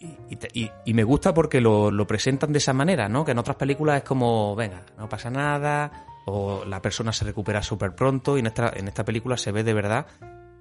y, 0.54 0.70
y, 0.84 0.94
me 0.94 1.04
gusta 1.04 1.34
porque 1.34 1.60
lo, 1.60 2.06
presentan 2.06 2.52
de 2.52 2.58
esa 2.58 2.72
manera, 2.72 3.08
¿no? 3.08 3.24
Que 3.24 3.32
en 3.32 3.38
otras 3.38 3.56
películas 3.56 3.98
es 3.98 4.02
como, 4.02 4.56
venga, 4.56 4.82
no 4.96 5.08
pasa 5.08 5.28
nada, 5.30 6.06
o 6.24 6.64
la 6.64 6.80
persona 6.80 7.12
se 7.12 7.26
recupera 7.26 7.62
súper 7.62 7.94
pronto, 7.94 8.36
y 8.36 8.40
en 8.40 8.46
esta, 8.46 8.72
en 8.74 8.88
esta 8.88 9.04
película 9.04 9.36
se 9.36 9.52
ve 9.52 9.64
de 9.64 9.74
verdad 9.74 10.06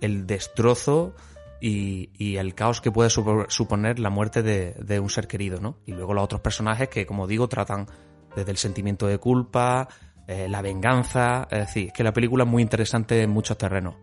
el 0.01 0.27
destrozo 0.27 1.15
y, 1.61 2.35
el 2.35 2.53
caos 2.53 2.81
que 2.81 2.91
puede 2.91 3.09
suponer 3.09 3.99
la 3.99 4.09
muerte 4.09 4.43
de, 4.43 4.73
de, 4.73 4.99
un 4.99 5.09
ser 5.09 5.27
querido, 5.27 5.61
¿no? 5.61 5.77
Y 5.85 5.93
luego 5.93 6.13
los 6.13 6.25
otros 6.25 6.41
personajes 6.41 6.89
que, 6.89 7.05
como 7.05 7.27
digo, 7.27 7.47
tratan 7.47 7.87
desde 8.35 8.51
el 8.51 8.57
sentimiento 8.57 9.07
de 9.07 9.17
culpa, 9.17 9.87
eh, 10.27 10.49
la 10.49 10.61
venganza, 10.61 11.47
es 11.49 11.59
decir, 11.59 11.87
es 11.87 11.93
que 11.93 12.03
la 12.03 12.11
película 12.11 12.43
es 12.43 12.49
muy 12.49 12.61
interesante 12.61 13.21
en 13.21 13.29
muchos 13.29 13.57
terrenos. 13.57 13.95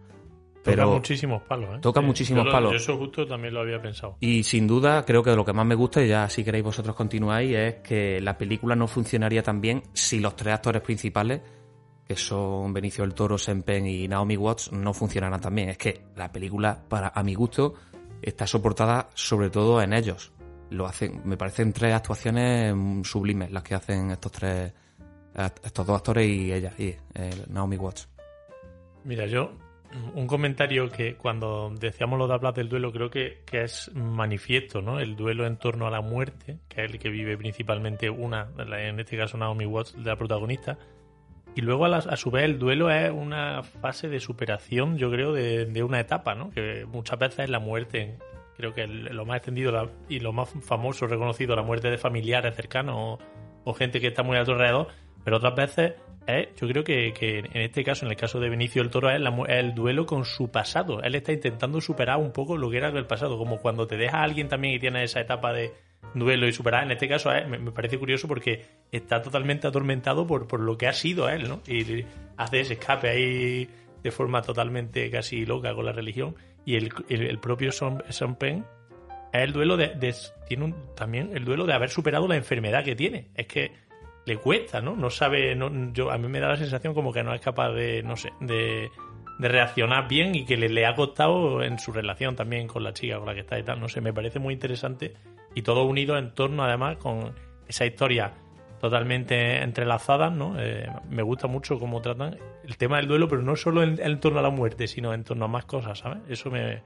Pero 0.65 0.85
toca 0.85 0.95
muchísimos 0.95 1.43
palos, 1.43 1.77
¿eh? 1.77 1.79
Toca 1.81 2.01
sí, 2.01 2.07
muchísimos 2.07 2.45
yo 2.47 2.51
palos. 2.51 2.73
Yo 2.73 2.77
eso 2.79 2.97
justo 2.97 3.27
también 3.27 3.53
lo 3.53 3.61
había 3.61 3.81
pensado. 3.83 4.17
Y 4.21 4.43
sin 4.43 4.67
duda, 4.67 5.05
creo 5.05 5.23
que 5.23 5.37
lo 5.37 5.45
que 5.45 5.53
más 5.53 5.67
me 5.67 5.75
gusta, 5.75 6.03
y 6.03 6.09
ya 6.09 6.29
si 6.31 6.43
queréis 6.43 6.65
vosotros 6.65 6.97
continuáis, 6.97 7.55
es 7.55 7.75
que 7.77 8.21
la 8.21 8.39
película 8.39 8.75
no 8.75 8.87
funcionaría 8.87 9.43
tan 9.43 9.61
bien 9.61 9.83
si 9.93 10.21
los 10.21 10.35
tres 10.35 10.55
actores 10.55 10.81
principales 10.81 11.43
que 12.07 12.17
son 12.17 12.73
Benicio 12.73 13.03
del 13.03 13.15
Toro, 13.15 13.39
Senpen 13.39 13.87
y 13.87 14.07
Naomi 14.09 14.37
Watts, 14.37 14.73
no 14.73 14.93
funcionarán 14.93 15.41
tan 15.41 15.55
bien. 15.55 15.71
Es 15.71 15.79
que 15.79 16.05
la 16.17 16.31
película, 16.31 16.79
para 16.89 17.09
a 17.15 17.23
mi 17.23 17.35
gusto, 17.35 17.75
está 18.21 18.47
soportada 18.47 19.09
sobre 19.15 19.51
todo 19.51 19.81
en 19.81 19.93
ellos. 19.93 20.33
Lo 20.71 20.87
hacen, 20.87 21.23
me 21.25 21.37
parecen 21.37 21.73
tres 21.73 21.95
actuaciones 21.95 22.75
sublimes 23.07 23.51
las 23.53 23.63
que 23.63 23.75
hacen 23.75 24.11
estos 24.11 24.33
tres, 24.33 24.73
estos 25.63 25.87
dos 25.87 25.97
actores 25.97 26.27
y 26.27 26.53
ella, 26.53 26.73
y 26.79 26.89
eh, 27.15 27.45
Naomi 27.49 27.77
Watts. 27.77 28.09
Mira, 29.05 29.27
yo 29.27 29.53
un 30.15 30.27
comentario 30.27 30.91
que 30.91 31.17
cuando 31.17 31.73
decíamos 31.79 32.19
lo 32.19 32.27
de 32.27 32.35
hablar 32.35 32.55
del 32.55 32.69
duelo 32.69 32.93
creo 32.93 33.11
que, 33.11 33.43
es 33.53 33.91
manifiesto, 33.95 34.83
¿no? 34.83 34.99
El 34.99 35.17
duelo 35.17 35.47
en 35.47 35.57
torno 35.57 35.87
a 35.87 35.91
la 35.91 36.01
muerte, 36.01 36.59
que 36.69 36.85
es 36.85 36.91
el 36.91 36.99
que 36.99 37.09
vive 37.09 37.37
principalmente 37.37 38.11
una, 38.11 38.49
en 38.59 38.99
este 38.99 39.17
caso 39.17 39.37
Naomi 39.37 39.67
Watts, 39.67 39.97
la 39.97 40.17
protagonista, 40.17 40.79
y 41.57 41.61
luego, 41.61 41.87
a, 41.87 42.17
su 42.17 42.31
vez, 42.31 42.45
el 42.45 42.59
duelo 42.59 42.91
es 42.91 43.11
una 43.13 43.63
fase 43.63 44.09
de 44.09 44.19
superación, 44.19 44.99
yo 44.99 45.11
creo, 45.11 45.33
de, 45.33 45.67
de, 45.67 45.83
una 45.85 46.01
etapa, 46.01 46.35
¿no? 46.35 46.51
Que 46.51 46.85
muchas 46.85 47.19
veces 47.19 47.41
es 47.41 47.51
la 47.51 47.61
muerte. 47.61 48.19
Creo 48.57 48.75
que 48.75 48.87
lo 48.87 49.25
más 49.25 49.37
extendido 49.37 49.91
y 50.09 50.19
lo 50.19 50.33
más 50.33 50.53
famoso, 50.63 51.07
reconocido, 51.07 51.55
la 51.55 51.63
muerte 51.63 51.91
de 51.91 51.99
familiares 51.99 52.57
cercanos 52.57 53.21
o, 53.65 53.75
gente 53.75 54.01
que 54.01 54.09
está 54.09 54.25
muy 54.25 54.37
alrededor. 54.37 54.89
Pero 55.25 55.39
otras 55.39 55.55
veces 55.55 55.95
es, 56.27 56.49
yo 56.61 56.69
creo 56.69 56.85
que, 56.85 57.13
que, 57.13 57.39
en 57.39 57.63
este 57.63 57.83
caso, 57.83 58.05
en 58.05 58.13
el 58.13 58.17
caso 58.17 58.41
de 58.41 58.49
Benicio 58.49 58.83
del 58.83 58.91
Toro, 58.91 59.11
es, 59.11 59.21
la, 59.21 59.31
es, 59.31 59.59
el 59.59 59.75
duelo 59.75 60.07
con 60.07 60.25
su 60.25 60.51
pasado. 60.51 61.03
Él 61.03 61.15
está 61.15 61.33
intentando 61.33 61.81
superar 61.81 62.19
un 62.19 62.33
poco 62.33 62.57
lo 62.57 62.71
que 62.71 62.79
era 62.79 62.89
el 62.89 63.07
pasado. 63.07 63.39
Como 63.39 63.59
cuando 63.59 63.87
te 63.87 63.97
deja 63.97 64.19
a 64.19 64.23
alguien 64.23 64.49
también 64.49 64.75
y 64.75 64.79
tiene 64.79 65.03
esa 65.05 65.21
etapa 65.21 65.53
de 65.53 65.73
duelo 66.15 66.47
y 66.47 66.53
superar. 66.53 66.85
En 66.85 66.93
este 66.93 67.09
caso 67.09 67.33
eh, 67.35 67.47
me, 67.47 67.59
me, 67.59 67.73
parece 67.73 67.99
curioso 67.99 68.29
porque 68.29 68.65
está 68.93 69.23
totalmente 69.23 69.67
atormentado 69.67 70.27
por, 70.27 70.47
por 70.47 70.61
lo 70.61 70.77
que 70.77 70.87
ha 70.87 70.93
sido 70.93 71.29
él, 71.29 71.49
¿no? 71.49 71.61
Y 71.67 72.05
hace 72.37 72.61
ese 72.61 72.75
escape 72.75 73.09
ahí 73.09 73.69
de 74.03 74.11
forma 74.11 74.43
totalmente 74.43 75.11
casi 75.11 75.45
loca 75.47 75.75
con 75.75 75.87
la 75.87 75.93
religión. 75.93 76.37
Y 76.65 76.77
el, 76.77 76.91
el, 77.09 77.39
propio 77.39 77.73
Son, 77.73 78.03
Son 78.11 78.37
Pen 78.37 78.65
es 79.33 79.43
el 79.43 79.53
duelo 79.53 79.77
de, 79.77 80.15
tiene 80.47 80.75
también 80.95 81.31
el 81.35 81.45
duelo 81.45 81.67
de 81.67 81.75
haber 81.75 81.91
superado 81.91 82.29
la 82.29 82.37
enfermedad 82.37 82.85
que 82.85 82.95
tiene. 82.95 83.29
Es 83.35 83.47
que 83.47 83.73
le 84.27 84.37
cuesta, 84.39 84.81
¿no? 84.81 84.97
No 84.97 85.11
sabe, 85.11 85.55
no, 85.55 85.71
yo 85.93 86.11
a 86.11 86.19
mí 86.19 86.29
me 86.29 86.41
da 86.41 86.49
la 86.49 86.57
sensación 86.57 86.95
como 86.95 87.13
que 87.13 87.23
no 87.23 87.35
es 87.35 87.41
capaz 87.41 87.73
de, 87.73 88.03
no 88.03 88.17
sé, 88.17 88.33
de, 88.41 88.91
de 89.39 89.49
reaccionar 89.49 90.09
bien 90.09 90.35
y 90.35 90.45
que 90.45 90.57
le, 90.57 90.69
le, 90.69 90.87
ha 90.87 90.95
costado 90.95 91.63
en 91.63 91.79
su 91.79 91.93
relación 91.93 92.37
también 92.37 92.67
con 92.67 92.83
la 92.83 92.93
chica 92.93 93.19
con 93.19 93.27
la 93.27 93.35
que 93.35 93.41
está 93.41 93.59
y 93.59 93.63
tal. 93.63 93.81
No 93.81 93.89
sé, 93.89 94.01
me 94.01 94.13
parece 94.13 94.39
muy 94.39 94.55
interesante 94.55 95.15
y 95.55 95.63
todo 95.63 95.85
unido 95.85 96.17
en 96.17 96.33
torno 96.35 96.65
además 96.65 96.97
con 96.97 97.35
esa 97.69 97.87
historia 97.87 98.33
totalmente 98.81 99.63
entrelazada, 99.63 100.29
¿no? 100.31 100.61
Eh, 100.61 100.87
me 101.09 101.23
gusta 101.23 101.47
mucho 101.47 101.79
cómo 101.79 102.03
tratan 102.03 102.37
el 102.65 102.77
tema 102.77 102.99
del 102.99 103.09
duelo, 103.09 103.29
pero 103.29 103.43
no 103.43 103.57
solo 103.57 103.83
en, 103.83 103.99
en, 104.01 104.21
torno 104.21 104.41
a 104.41 104.43
la 104.43 104.51
muerte, 104.51 104.87
sino 104.87 105.15
en 105.15 105.25
torno 105.25 105.47
a 105.47 105.49
más 105.49 105.65
cosas, 105.65 105.99
¿sabes? 105.99 106.19
Eso 106.29 106.51
me, 106.51 106.83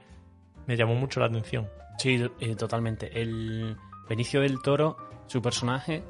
me 0.65 0.77
llamó 0.77 0.95
mucho 0.95 1.19
la 1.19 1.25
atención. 1.25 1.67
Sí, 1.97 2.23
eh, 2.39 2.55
totalmente. 2.55 3.09
El 3.19 3.75
Benicio 4.07 4.39
del 4.39 4.61
Toro, 4.61 4.95
su 5.27 5.41
personaje, 5.41 6.03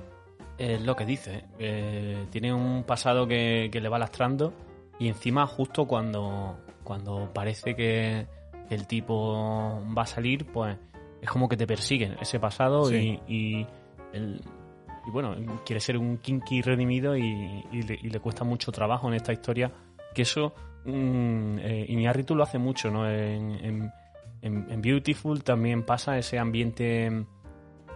es 0.60 0.82
lo 0.82 0.96
que 0.96 1.06
dice. 1.06 1.46
Eh, 1.58 2.26
tiene 2.30 2.54
un 2.54 2.84
pasado 2.84 3.28
que, 3.28 3.70
que 3.72 3.80
le 3.80 3.90
va 3.90 3.98
lastrando 3.98 4.54
y 5.00 5.08
encima 5.08 5.48
justo 5.48 5.88
cuando, 5.88 6.60
cuando 6.84 7.32
parece 7.34 7.76
que 7.76 8.28
el 8.70 8.86
tipo 8.86 9.82
va 9.98 10.04
a 10.04 10.06
salir, 10.06 10.46
pues 10.46 10.78
es 11.22 11.30
como 11.30 11.48
que 11.48 11.58
te 11.58 11.66
persiguen 11.66 12.18
ese 12.22 12.40
pasado 12.40 12.86
sí. 12.86 13.20
y, 13.28 13.34
y, 13.34 13.68
el, 14.14 14.42
y, 15.08 15.12
bueno, 15.12 15.36
quiere 15.66 15.80
ser 15.80 15.98
un 15.98 16.18
kinky 16.18 16.62
redimido 16.62 17.16
y, 17.16 17.64
y, 17.72 17.82
le, 17.84 18.00
y, 18.02 18.10
le, 18.10 18.20
cuesta 18.20 18.44
mucho 18.44 18.72
trabajo 18.72 19.08
en 19.08 19.14
esta 19.16 19.32
historia. 19.32 19.72
Que 20.14 20.24
eso 20.24 20.54
mm, 20.86 21.60
eh, 21.60 21.86
Iñárritu 21.88 22.36
lo 22.36 22.44
hace 22.44 22.58
mucho, 22.58 22.92
¿no? 22.92 23.10
En, 23.10 23.52
en, 23.64 23.92
en, 24.42 24.82
Beautiful 24.82 25.44
también 25.44 25.84
pasa 25.84 26.18
ese 26.18 26.38
ambiente 26.38 27.26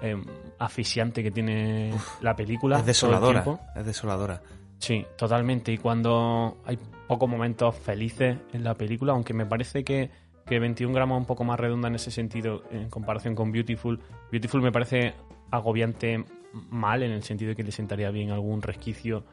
eh, 0.04 0.22
asfixiante 0.60 1.24
que 1.24 1.32
tiene 1.32 1.94
la 2.22 2.36
película. 2.36 2.80
Es 2.80 2.86
desoladora. 2.86 3.46
Es 3.74 3.86
desoladora. 3.86 4.42
Sí, 4.78 5.06
totalmente. 5.18 5.72
Y 5.72 5.78
cuando 5.78 6.58
hay 6.66 6.78
pocos 7.08 7.30
momentos 7.30 7.74
felices 7.74 8.38
en 8.52 8.64
la 8.66 8.74
película, 8.74 9.14
aunque 9.14 9.34
me 9.34 9.46
parece 9.46 9.86
que, 9.86 10.12
que 10.46 10.60
21 10.60 10.94
gramos 10.94 11.18
un 11.18 11.26
poco 11.26 11.46
más 11.46 11.58
redunda 11.58 11.88
en 11.88 11.96
ese 11.96 12.12
sentido 12.12 12.64
en 12.70 12.90
comparación 12.90 13.34
con 13.34 13.54
Beautiful. 13.54 13.98
Beautiful 14.30 14.62
me 14.62 14.74
parece 14.74 15.14
agobiante 15.52 16.26
mal 16.70 17.02
en 17.02 17.12
el 17.12 17.24
sentido 17.24 17.50
de 17.50 17.56
que 17.56 17.64
le 17.64 17.72
sentaría 17.72 18.12
bien 18.12 18.32
algún 18.32 18.62
resquicio. 18.62 19.24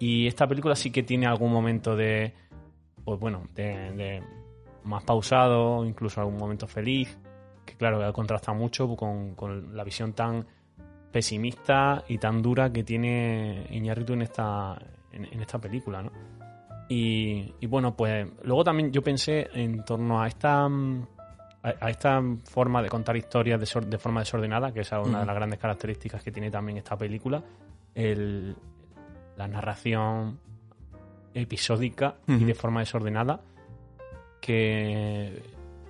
Y 0.00 0.26
esta 0.26 0.48
película 0.48 0.74
sí 0.74 0.90
que 0.90 1.04
tiene 1.04 1.26
algún 1.26 1.52
momento 1.52 1.94
de, 1.94 2.34
pues 3.04 3.20
bueno, 3.20 3.44
de, 3.54 3.92
de 3.92 4.22
más 4.82 5.04
pausado, 5.04 5.84
incluso 5.84 6.20
algún 6.20 6.38
momento 6.38 6.66
feliz, 6.66 7.16
que 7.68 7.76
claro, 7.76 7.98
que 8.00 8.12
contrasta 8.12 8.52
mucho 8.52 8.88
con, 8.96 9.34
con 9.34 9.76
la 9.76 9.84
visión 9.84 10.12
tan 10.12 10.46
pesimista 11.12 12.04
y 12.08 12.18
tan 12.18 12.42
dura 12.42 12.70
que 12.72 12.84
tiene 12.84 13.66
Iñárritu 13.70 14.12
en 14.12 14.22
esta, 14.22 14.76
en, 15.12 15.24
en 15.24 15.40
esta 15.40 15.58
película, 15.58 16.02
¿no? 16.02 16.10
Y, 16.88 17.54
y 17.60 17.66
bueno, 17.66 17.94
pues 17.94 18.26
luego 18.44 18.64
también 18.64 18.90
yo 18.92 19.02
pensé 19.02 19.48
en 19.54 19.84
torno 19.84 20.20
a 20.22 20.26
esta 20.28 20.64
a, 20.64 20.68
a 21.80 21.90
esta 21.90 22.22
forma 22.44 22.82
de 22.82 22.88
contar 22.88 23.16
historias 23.16 23.60
de, 23.60 23.98
forma 23.98 24.20
desordenada, 24.20 24.72
que 24.72 24.80
es 24.80 24.92
una 24.92 25.20
de 25.20 25.26
las 25.26 25.34
grandes 25.34 25.58
características 25.58 26.22
que 26.22 26.30
tiene 26.32 26.50
también 26.50 26.78
esta 26.78 26.96
película, 26.96 27.42
el- 27.94 28.56
la 29.36 29.48
narración 29.48 30.38
episódica 31.34 32.16
y 32.26 32.44
de 32.44 32.54
forma 32.54 32.80
desordenada, 32.80 33.40
que 34.40 35.42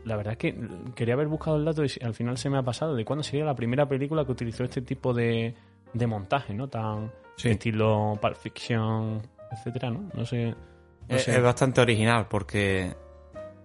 la 0.09 0.17
verdad 0.17 0.33
es 0.33 0.39
que 0.39 0.59
quería 0.95 1.15
haber 1.15 1.29
buscado 1.29 1.57
el 1.57 1.65
dato 1.65 1.85
y 1.85 1.91
al 2.03 2.15
final 2.15 2.37
se 2.39 2.51
me 2.51 2.59
ha 2.59 2.63
pasado 2.63 2.97
de 2.97 3.05
cuándo 3.05 3.23
sería 3.23 3.45
la 3.45 3.55
primera 3.55 3.87
película 3.89 4.25
que 4.25 4.33
utilizó 4.33 4.65
este 4.65 4.83
tipo 4.83 5.13
de, 5.15 5.55
de 5.93 6.07
montaje, 6.07 6.55
¿no? 6.55 6.69
Tan 6.69 7.13
Sí. 7.37 7.51
estilo 7.51 8.19
Pulp 8.21 8.35
Fiction, 8.37 9.23
etcétera, 9.53 9.91
¿no? 9.91 10.11
No 10.13 10.27
sé. 10.27 10.47
no 11.09 11.17
es, 11.17 11.23
sé. 11.23 11.37
es 11.37 11.43
bastante 11.43 11.81
original 11.81 12.27
porque, 12.29 12.93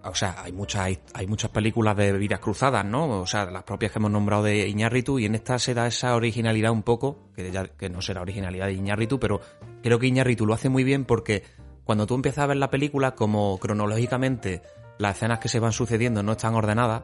o 0.04 0.14
sea, 0.14 0.36
hay 0.44 0.52
muchas 0.52 0.82
hay, 0.84 1.00
hay 1.16 1.26
muchas 1.26 1.50
películas 1.50 1.98
de 1.98 2.12
vidas 2.14 2.40
cruzadas, 2.40 2.86
¿no? 2.86 3.22
O 3.22 3.26
sea, 3.26 3.46
las 3.50 3.64
propias 3.64 3.92
que 3.92 3.98
hemos 3.98 4.12
nombrado 4.12 4.44
de 4.44 4.68
Iñárritu 4.68 5.18
y 5.18 5.26
en 5.26 5.34
esta 5.34 5.58
se 5.58 5.74
da 5.74 5.88
esa 5.88 6.16
originalidad 6.16 6.72
un 6.72 6.84
poco, 6.84 7.30
que 7.36 7.52
ya 7.52 7.66
que 7.66 7.90
no 7.90 8.02
será 8.04 8.22
originalidad 8.22 8.68
de 8.68 8.74
Iñárritu, 8.74 9.20
pero 9.20 9.42
creo 9.82 9.98
que 9.98 10.06
Iñárritu 10.06 10.46
lo 10.46 10.54
hace 10.54 10.70
muy 10.70 10.84
bien 10.84 11.06
porque 11.06 11.42
cuando 11.84 12.06
tú 12.06 12.14
empiezas 12.14 12.44
a 12.44 12.48
ver 12.48 12.58
la 12.58 12.70
película, 12.70 13.16
como 13.16 13.58
cronológicamente 13.60 14.62
las 14.98 15.16
escenas 15.16 15.40
que 15.40 15.50
se 15.50 15.60
van 15.60 15.72
sucediendo 15.72 16.24
no 16.24 16.34
están 16.34 16.56
ordenadas, 16.56 17.04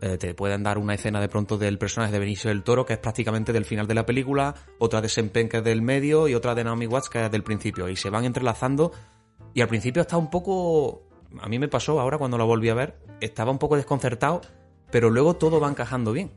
eh, 0.00 0.18
te 0.18 0.34
pueden 0.34 0.62
dar 0.62 0.76
una 0.76 0.94
escena 0.94 1.20
de 1.20 1.28
pronto 1.28 1.56
del 1.56 1.78
personaje 1.78 2.12
de 2.12 2.18
Benicio 2.18 2.50
del 2.50 2.62
Toro, 2.62 2.84
que 2.84 2.94
es 2.94 2.98
prácticamente 2.98 3.52
del 3.52 3.64
final 3.64 3.86
de 3.86 3.94
la 3.94 4.04
película, 4.04 4.54
otra 4.78 5.00
de 5.00 5.08
Sempen, 5.08 5.48
que 5.48 5.58
es 5.58 5.64
del 5.64 5.80
medio, 5.80 6.28
y 6.28 6.34
otra 6.34 6.54
de 6.54 6.64
Naomi 6.64 6.86
Watts, 6.86 7.08
que 7.08 7.24
es 7.24 7.30
del 7.30 7.42
principio. 7.42 7.88
Y 7.88 7.96
se 7.96 8.10
van 8.10 8.24
entrelazando. 8.24 8.92
Y 9.54 9.62
al 9.62 9.68
principio 9.68 10.02
está 10.02 10.18
un 10.18 10.28
poco. 10.28 11.08
A 11.40 11.48
mí 11.48 11.58
me 11.58 11.68
pasó 11.68 11.98
ahora 11.98 12.18
cuando 12.18 12.36
la 12.36 12.44
volví 12.44 12.68
a 12.68 12.74
ver. 12.74 12.98
Estaba 13.20 13.50
un 13.50 13.58
poco 13.58 13.76
desconcertado, 13.76 14.42
pero 14.90 15.08
luego 15.08 15.34
todo 15.34 15.60
va 15.60 15.68
encajando 15.68 16.12
bien. 16.12 16.30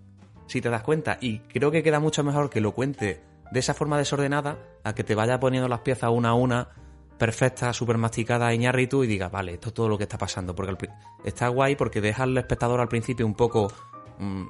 Si 0.47 0.61
te 0.61 0.69
das 0.69 0.83
cuenta. 0.83 1.17
Y 1.19 1.39
creo 1.39 1.69
que 1.69 1.83
queda 1.83 1.99
mucho 1.99 2.23
mejor 2.23 2.49
que 2.49 2.61
lo 2.61 2.73
cuente 2.73 3.21
de 3.51 3.59
esa 3.59 3.73
forma 3.73 3.97
desordenada 3.97 4.57
a 4.83 4.93
que 4.93 5.03
te 5.03 5.15
vaya 5.15 5.39
poniendo 5.39 5.67
las 5.67 5.81
piezas 5.81 6.11
una 6.11 6.29
a 6.29 6.33
una 6.33 6.69
perfecta, 7.19 7.71
súper 7.73 7.97
masticada 7.97 8.51
Iñárritu 8.53 9.03
y 9.03 9.07
digas, 9.07 9.31
vale, 9.31 9.53
esto 9.53 9.69
es 9.69 9.75
todo 9.75 9.87
lo 9.87 9.97
que 9.97 10.05
está 10.05 10.17
pasando. 10.17 10.55
Porque 10.55 10.89
está 11.23 11.49
guay 11.49 11.75
porque 11.75 12.01
deja 12.01 12.23
al 12.23 12.35
espectador 12.37 12.79
al 12.79 12.87
principio 12.87 13.27
un 13.27 13.35
poco. 13.35 13.71
mm, 14.17 14.43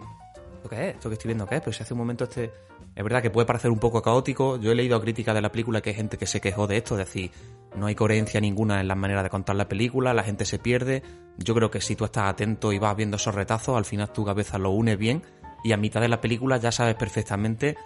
¿Esto 0.56 0.70
qué 0.70 0.90
es? 0.90 0.96
¿Esto 0.96 1.10
que 1.10 1.14
estoy 1.14 1.30
viendo 1.30 1.46
qué 1.46 1.56
es? 1.56 1.62
Pues 1.62 1.76
si 1.76 1.84
hace 1.84 1.94
un 1.94 2.00
momento 2.00 2.24
este. 2.24 2.52
Es 2.96 3.04
verdad 3.04 3.22
que 3.22 3.30
puede 3.30 3.46
parecer 3.46 3.72
un 3.72 3.80
poco 3.80 4.02
caótico. 4.02 4.58
Yo 4.58 4.72
he 4.72 4.76
leído 4.76 5.00
críticas 5.00 5.36
de 5.36 5.42
la 5.42 5.52
película 5.52 5.82
que 5.82 5.92
hay 5.92 5.96
gente 5.96 6.18
que 6.18 6.26
se 6.26 6.42
quejó 6.42 6.68
de 6.68 6.78
esto, 6.78 7.00
es 7.00 7.06
decir, 7.06 7.32
no 7.76 7.86
hay 7.86 7.96
coherencia 7.96 8.42
ninguna 8.42 8.82
en 8.82 8.88
la 8.88 8.96
manera 8.96 9.24
de 9.24 9.30
contar 9.30 9.56
la 9.56 9.70
película, 9.70 10.14
la 10.14 10.24
gente 10.24 10.44
se 10.44 10.60
pierde. 10.60 11.04
Yo 11.38 11.56
creo 11.56 11.72
que 11.72 11.82
si 11.82 11.96
tú 11.96 12.06
estás 12.06 12.28
atento 12.28 12.74
y 12.74 12.80
vas 12.80 12.96
viendo 12.96 13.16
esos 13.18 13.36
retazos, 13.36 13.78
al 13.78 13.86
final 13.86 14.12
tu 14.12 14.26
cabeza 14.26 14.58
lo 14.58 14.72
une 14.72 14.96
bien 14.96 15.24
y 15.64 15.72
a 15.72 15.78
mitad 15.78 16.02
de 16.02 16.10
la 16.10 16.20
película 16.20 16.58
ya 16.58 16.72
sabes 16.72 16.96
perfectamente 16.96 17.78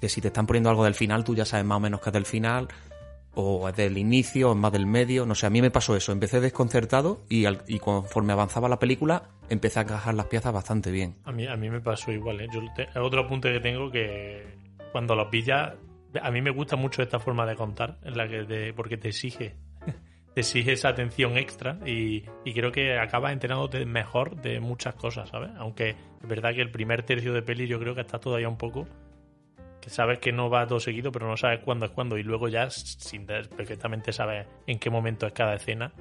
que 0.00 0.08
si 0.08 0.20
te 0.20 0.28
están 0.28 0.46
poniendo 0.46 0.70
algo 0.70 0.84
del 0.84 0.94
final, 0.94 1.22
tú 1.22 1.34
ya 1.34 1.44
sabes 1.44 1.64
más 1.64 1.76
o 1.76 1.80
menos 1.80 2.00
que 2.00 2.08
es 2.08 2.12
del 2.12 2.26
final, 2.26 2.68
o 3.34 3.70
del 3.72 3.96
inicio, 3.98 4.50
o 4.50 4.54
más 4.54 4.72
del 4.72 4.86
medio, 4.86 5.24
no 5.26 5.34
sé, 5.34 5.46
a 5.46 5.50
mí 5.50 5.62
me 5.62 5.70
pasó 5.70 5.96
eso, 5.96 6.12
empecé 6.12 6.40
desconcertado 6.40 7.22
y, 7.28 7.46
al- 7.46 7.62
y 7.66 7.78
conforme 7.78 8.32
avanzaba 8.32 8.68
la 8.68 8.78
película, 8.78 9.30
empecé 9.48 9.78
a 9.78 9.82
encajar 9.82 10.14
las 10.14 10.26
piezas 10.26 10.52
bastante 10.52 10.90
bien. 10.90 11.16
A 11.24 11.32
mí, 11.32 11.46
a 11.46 11.56
mí 11.56 11.70
me 11.70 11.80
pasó 11.80 12.12
igual, 12.12 12.40
¿eh? 12.42 12.48
Yo 12.52 12.60
te- 12.76 12.88
otro 12.98 13.22
apunte 13.22 13.52
que 13.52 13.60
tengo 13.60 13.90
que 13.90 14.46
cuando 14.92 15.14
los 15.14 15.28
pillas, 15.28 15.72
a 16.20 16.30
mí 16.30 16.42
me 16.42 16.50
gusta 16.50 16.76
mucho 16.76 17.02
esta 17.02 17.18
forma 17.18 17.46
de 17.46 17.56
contar, 17.56 17.98
en 18.02 18.16
la 18.16 18.28
que 18.28 18.72
porque 18.76 18.98
te 18.98 19.08
exige, 19.08 19.56
te 20.34 20.40
exige 20.40 20.72
esa 20.72 20.90
atención 20.90 21.38
extra 21.38 21.78
y, 21.86 22.24
y 22.44 22.52
creo 22.52 22.70
que 22.70 22.98
acabas 22.98 23.32
enterándote 23.32 23.86
mejor 23.86 24.36
de 24.42 24.60
muchas 24.60 24.94
cosas, 24.94 25.30
¿sabes? 25.30 25.50
Aunque 25.56 25.90
es 25.90 26.28
verdad 26.28 26.52
que 26.54 26.60
el 26.60 26.70
primer 26.70 27.02
tercio 27.04 27.32
de 27.32 27.40
peli 27.40 27.66
yo 27.66 27.78
creo 27.78 27.94
que 27.94 28.02
está 28.02 28.18
todavía 28.18 28.48
un 28.50 28.58
poco 28.58 28.86
que 29.82 29.90
sabes 29.90 30.18
que 30.20 30.32
no 30.32 30.48
va 30.48 30.66
todo 30.66 30.80
seguido, 30.80 31.12
pero 31.12 31.26
no 31.28 31.36
sabes 31.36 31.60
cuándo 31.64 31.84
es 31.86 31.92
cuándo 31.92 32.16
y 32.16 32.22
luego 32.22 32.48
ya 32.48 32.70
sin 32.70 33.26
perfectamente 33.26 34.12
sabes 34.12 34.46
en 34.66 34.78
qué 34.78 34.88
momento 34.88 35.26
es 35.26 35.32
cada 35.34 35.54
escena 35.56 35.92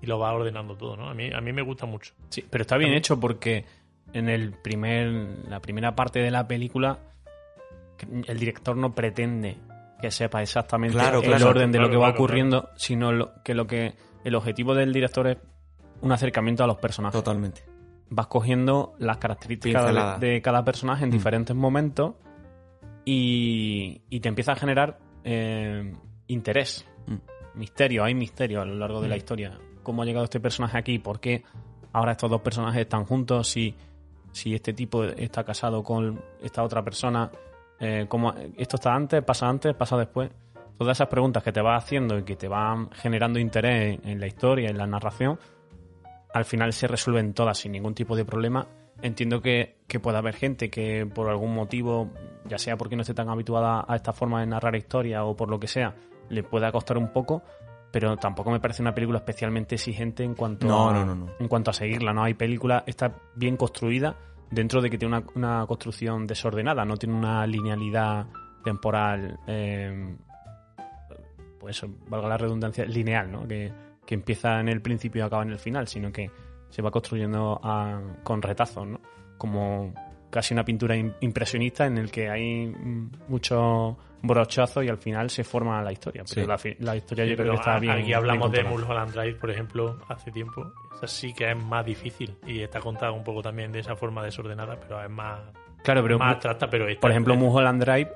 y 0.00 0.06
lo 0.06 0.18
vas 0.18 0.34
ordenando 0.34 0.76
todo, 0.76 0.96
¿no? 0.96 1.08
A 1.08 1.14
mí 1.14 1.30
a 1.32 1.40
mí 1.40 1.52
me 1.52 1.62
gusta 1.62 1.86
mucho. 1.86 2.12
Sí, 2.28 2.44
pero 2.48 2.62
está 2.62 2.76
bien 2.76 2.92
hecho 2.92 3.18
porque 3.18 3.64
en 4.12 4.28
el 4.28 4.52
primer, 4.52 5.08
la 5.48 5.60
primera 5.60 5.96
parte 5.96 6.18
de 6.20 6.30
la 6.30 6.46
película 6.46 6.98
el 8.26 8.38
director 8.38 8.76
no 8.76 8.94
pretende 8.94 9.56
que 10.00 10.10
sepa 10.10 10.42
exactamente 10.42 10.96
Claro, 10.96 11.20
el 11.20 11.24
claro, 11.26 11.48
orden 11.50 11.70
de 11.70 11.78
lo 11.78 11.84
claro, 11.84 11.90
que 11.92 11.96
va 11.96 12.06
claro, 12.08 12.14
ocurriendo, 12.24 12.68
sino 12.76 13.12
lo- 13.12 13.32
que 13.44 13.54
lo 13.54 13.66
que 13.66 13.94
el 14.24 14.34
objetivo 14.34 14.74
del 14.74 14.92
director 14.92 15.26
es 15.28 15.38
un 16.00 16.10
acercamiento 16.12 16.64
a 16.64 16.66
los 16.66 16.78
personajes. 16.78 17.18
Totalmente. 17.22 17.62
Vas 18.10 18.26
cogiendo 18.26 18.94
las 18.98 19.18
características 19.18 20.20
de 20.20 20.42
cada 20.42 20.64
personaje 20.64 21.04
en 21.04 21.10
Mm. 21.10 21.12
diferentes 21.12 21.56
momentos 21.56 22.14
y, 23.04 24.02
y 24.10 24.20
te 24.20 24.28
empieza 24.28 24.52
a 24.52 24.56
generar 24.56 24.98
eh, 25.24 25.92
interés, 26.28 26.86
Mm. 27.06 27.58
misterio, 27.58 28.04
hay 28.04 28.14
misterio 28.14 28.60
a 28.62 28.64
lo 28.64 28.74
largo 28.76 29.00
de 29.00 29.08
la 29.08 29.14
Mm. 29.14 29.18
historia. 29.18 29.58
¿Cómo 29.82 30.02
ha 30.02 30.04
llegado 30.04 30.24
este 30.24 30.38
personaje 30.40 30.78
aquí? 30.78 30.98
¿Por 30.98 31.18
qué 31.20 31.42
ahora 31.92 32.12
estos 32.12 32.30
dos 32.30 32.40
personajes 32.40 32.80
están 32.82 33.04
juntos? 33.04 33.48
Si, 33.48 33.74
si 34.30 34.54
este 34.54 34.72
tipo 34.72 35.04
está 35.04 35.42
casado 35.44 35.82
con 35.82 36.20
esta 36.40 36.62
otra 36.62 36.82
persona, 36.84 37.30
eh, 37.80 38.06
¿cómo, 38.08 38.32
¿esto 38.56 38.76
está 38.76 38.94
antes, 38.94 39.22
pasa 39.24 39.48
antes, 39.48 39.74
pasa 39.74 39.96
después? 39.96 40.30
Todas 40.78 40.96
esas 40.96 41.08
preguntas 41.08 41.42
que 41.42 41.52
te 41.52 41.60
vas 41.60 41.82
haciendo 41.84 42.18
y 42.18 42.22
que 42.22 42.36
te 42.36 42.46
van 42.48 42.90
generando 42.92 43.38
interés 43.40 43.98
en, 44.02 44.08
en 44.08 44.20
la 44.20 44.26
historia, 44.28 44.70
en 44.70 44.78
la 44.78 44.86
narración, 44.86 45.38
al 46.32 46.44
final 46.44 46.72
se 46.72 46.86
resuelven 46.86 47.34
todas 47.34 47.58
sin 47.58 47.72
ningún 47.72 47.94
tipo 47.94 48.16
de 48.16 48.24
problema. 48.24 48.66
Entiendo 49.02 49.40
que, 49.42 49.78
que 49.88 50.00
pueda 50.00 50.18
haber 50.18 50.34
gente 50.34 50.70
que 50.70 51.04
por 51.06 51.28
algún 51.28 51.54
motivo, 51.54 52.10
ya 52.46 52.58
sea 52.58 52.76
porque 52.76 52.96
no 52.96 53.02
esté 53.02 53.14
tan 53.14 53.28
habituada 53.28 53.84
a 53.86 53.96
esta 53.96 54.12
forma 54.12 54.40
de 54.40 54.46
narrar 54.46 54.74
historia 54.76 55.24
o 55.24 55.36
por 55.36 55.48
lo 55.48 55.58
que 55.60 55.68
sea, 55.68 55.94
le 56.28 56.42
pueda 56.42 56.70
costar 56.72 56.98
un 56.98 57.12
poco, 57.12 57.42
pero 57.90 58.16
tampoco 58.16 58.50
me 58.50 58.58
parece 58.60 58.82
una 58.82 58.94
película 58.94 59.18
especialmente 59.18 59.74
exigente 59.74 60.24
en 60.24 60.34
cuanto, 60.34 60.66
No, 60.66 60.88
a, 60.88 60.92
no, 60.92 61.04
no, 61.04 61.14
no. 61.14 61.26
En 61.38 61.48
cuanto 61.48 61.70
a 61.70 61.74
seguirla. 61.74 62.12
No 62.12 62.22
hay 62.24 62.34
película, 62.34 62.84
está 62.86 63.12
bien 63.34 63.56
construida 63.56 64.16
dentro 64.50 64.80
de 64.80 64.90
que 64.90 64.98
tiene 64.98 65.16
una, 65.18 65.26
una 65.34 65.66
construcción 65.66 66.26
desordenada, 66.26 66.84
no 66.84 66.96
tiene 66.96 67.14
una 67.14 67.46
linealidad 67.46 68.26
temporal, 68.64 69.38
eh, 69.46 70.16
pues 71.58 71.76
eso, 71.76 71.88
valga 72.08 72.28
la 72.28 72.36
redundancia, 72.38 72.84
lineal, 72.84 73.30
¿no? 73.30 73.46
Que, 73.46 73.72
que 74.04 74.14
empieza 74.14 74.58
en 74.60 74.68
el 74.68 74.80
principio 74.82 75.22
y 75.22 75.26
acaba 75.26 75.42
en 75.42 75.50
el 75.50 75.58
final, 75.58 75.86
sino 75.86 76.10
que 76.12 76.30
se 76.70 76.82
va 76.82 76.90
construyendo 76.90 77.60
a- 77.62 78.00
con 78.24 78.42
retazos, 78.42 78.86
¿no? 78.86 79.00
Como 79.38 79.92
casi 80.32 80.54
una 80.54 80.64
pintura 80.64 80.96
im- 80.96 81.12
impresionista 81.20 81.86
en 81.86 81.98
el 81.98 82.10
que 82.10 82.28
hay 82.28 82.66
mm, 82.66 83.10
muchos 83.28 83.94
brochazos 84.22 84.84
y 84.84 84.88
al 84.88 84.98
final 84.98 85.28
se 85.30 85.44
forma 85.44 85.82
la 85.82 85.92
historia. 85.92 86.24
Pero 86.34 86.58
Sí. 86.58 86.74
la, 86.80 86.96
historia 86.96 87.24
Sí, 87.24 87.30
yo 87.30 87.36
creo 87.36 87.50
que 87.52 87.56
está 87.58 87.74
a- 87.76 87.78
bien. 87.78 87.92
Aquí 87.92 88.12
hablamos 88.12 88.50
bien 88.50 88.64
de. 88.64 88.70
Mulholland 88.70 89.12
Drive, 89.12 89.34
por 89.34 89.50
ejemplo, 89.50 89.98
hace 90.08 90.30
tiempo. 90.32 90.72
Esa 90.96 91.06
sí 91.06 91.32
que 91.34 91.50
es 91.50 91.56
más 91.56 91.84
difícil 91.84 92.34
y 92.46 92.60
está 92.62 92.80
contada 92.80 93.12
un 93.12 93.22
poco 93.22 93.42
también 93.42 93.70
de 93.72 93.80
esa 93.80 93.94
forma 93.94 94.24
desordenada, 94.24 94.78
pero 94.80 95.02
es 95.04 95.10
más, 95.10 95.38
Claro, 95.84 96.02
pero 96.02 96.18
más 96.18 96.32
abstracta. 96.34 96.70
Pero 96.70 96.88
esta- 96.88 97.00
por 97.00 97.10
ejemplo, 97.10 97.34
Mulholland 97.36 97.82
Drive 97.84 98.10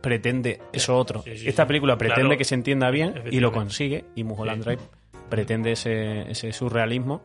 pretende 0.00 0.60
eso 0.72 0.96
otro. 0.98 1.22
sí, 1.22 1.36
sí, 1.38 1.48
Esta 1.48 1.62
sí. 1.62 1.68
película 1.68 1.96
pretende 1.96 2.22
Claro. 2.22 2.38
que 2.38 2.44
se 2.44 2.54
entienda 2.56 2.90
bien 2.90 3.22
y 3.30 3.40
lo 3.40 3.52
consigue. 3.52 4.04
Y 4.16 4.24
Mulholland 4.24 4.62
Sí. 4.64 4.68
Drive 4.70 4.82
pretende 5.30 5.72
ese, 5.72 6.30
ese 6.30 6.52
surrealismo 6.52 7.22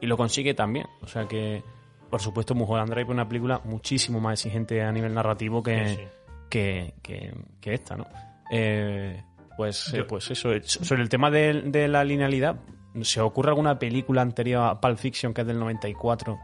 y 0.00 0.06
lo 0.06 0.16
consigue 0.16 0.54
también. 0.54 0.86
O 1.02 1.06
sea 1.08 1.26
que, 1.26 1.62
por 2.10 2.20
supuesto, 2.20 2.54
Mulholland 2.54 2.90
Drive 2.90 3.04
es 3.04 3.10
una 3.10 3.28
película 3.28 3.60
muchísimo 3.64 4.20
más 4.20 4.34
exigente 4.44 4.82
a 4.82 4.90
nivel 4.92 5.14
narrativo 5.14 5.62
que, 5.62 5.88
Sí, 5.88 5.96
sí. 5.96 6.02
que, 6.50 6.94
que- 7.02 7.32
que 7.60 7.74
esta, 7.74 7.96
¿no? 7.96 8.06
Eh, 8.50 9.22
pues, 9.56 9.94
eh, 9.94 10.04
pues 10.04 10.30
eso. 10.30 10.52
eh, 10.52 10.62
Sobre 10.64 11.02
el 11.02 11.08
tema 11.08 11.30
de, 11.30 11.62
de 11.66 11.86
la 11.88 12.02
linealidad, 12.04 12.56
¿se 13.02 13.20
ocurre 13.20 13.50
alguna 13.50 13.78
película 13.78 14.22
anterior 14.22 14.64
a 14.64 14.80
Pulp 14.80 14.98
Fiction, 14.98 15.32
que 15.32 15.42
es 15.42 15.46
del 15.46 15.58
94, 15.60 16.38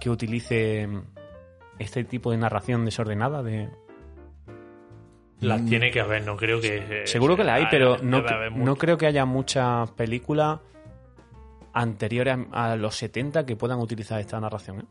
que 0.00 0.10
utilice 0.10 0.88
este 1.78 2.04
tipo 2.04 2.30
de 2.32 2.36
narración 2.38 2.84
desordenada 2.84 3.42
de 3.42 3.68
Las 5.40 5.64
tiene 5.66 5.90
que 5.90 6.00
haber, 6.00 6.24
no 6.24 6.36
creo 6.36 6.60
que... 6.60 7.02
seguro 7.06 7.36
que 7.36 7.44
la 7.44 7.54
hay 7.54 7.66
pero 7.70 7.98
no, 8.02 8.22
no 8.50 8.76
creo 8.76 8.96
que 8.96 9.06
haya 9.06 9.24
muchas 9.24 9.90
películas 9.92 10.60
anteriores 11.74 12.38
a, 12.52 12.72
a 12.72 12.76
los 12.76 12.94
70 12.96 13.44
que 13.44 13.56
puedan 13.56 13.78
utilizar 13.80 14.20
esta 14.20 14.40
narración 14.40 14.80
¿eh? 14.80 14.84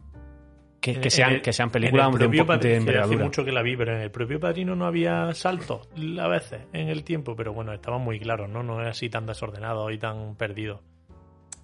que, 0.81 0.93
que 0.99 1.07
En- 1.07 1.11
sean 1.11 1.29
en 1.29 1.35
el- 1.37 1.41
que 1.41 1.53
sean 1.53 1.67
en 1.69 1.71
películas 1.71 2.05
el 2.07 2.11
de, 2.11 2.15
un 2.15 2.19
propio 2.19 2.43
de 2.43 2.47
Padrino, 2.47 2.85
que 2.91 2.97
Hace 2.99 3.17
mucho 3.17 3.45
que 3.45 3.51
la 3.53 3.61
vi, 3.61 3.77
pero 3.77 3.95
en 3.95 4.01
el 4.01 4.11
propio 4.11 4.39
Padrino 4.39 4.75
no 4.75 4.85
había 4.85 5.33
saltos 5.33 5.87
a 6.19 6.27
veces 6.27 6.61
en 6.73 6.89
el 6.89 7.03
tiempo, 7.03 7.35
pero 7.35 7.53
bueno, 7.53 7.71
estaban 7.73 8.01
muy 8.01 8.19
claros, 8.19 8.49
¿no? 8.49 8.61
No 8.63 8.81
es 8.81 8.89
así 8.89 9.09
tan 9.09 9.25
desordenado 9.25 9.89
y 9.91 9.97
tan 9.97 10.35
perdido. 10.35 10.81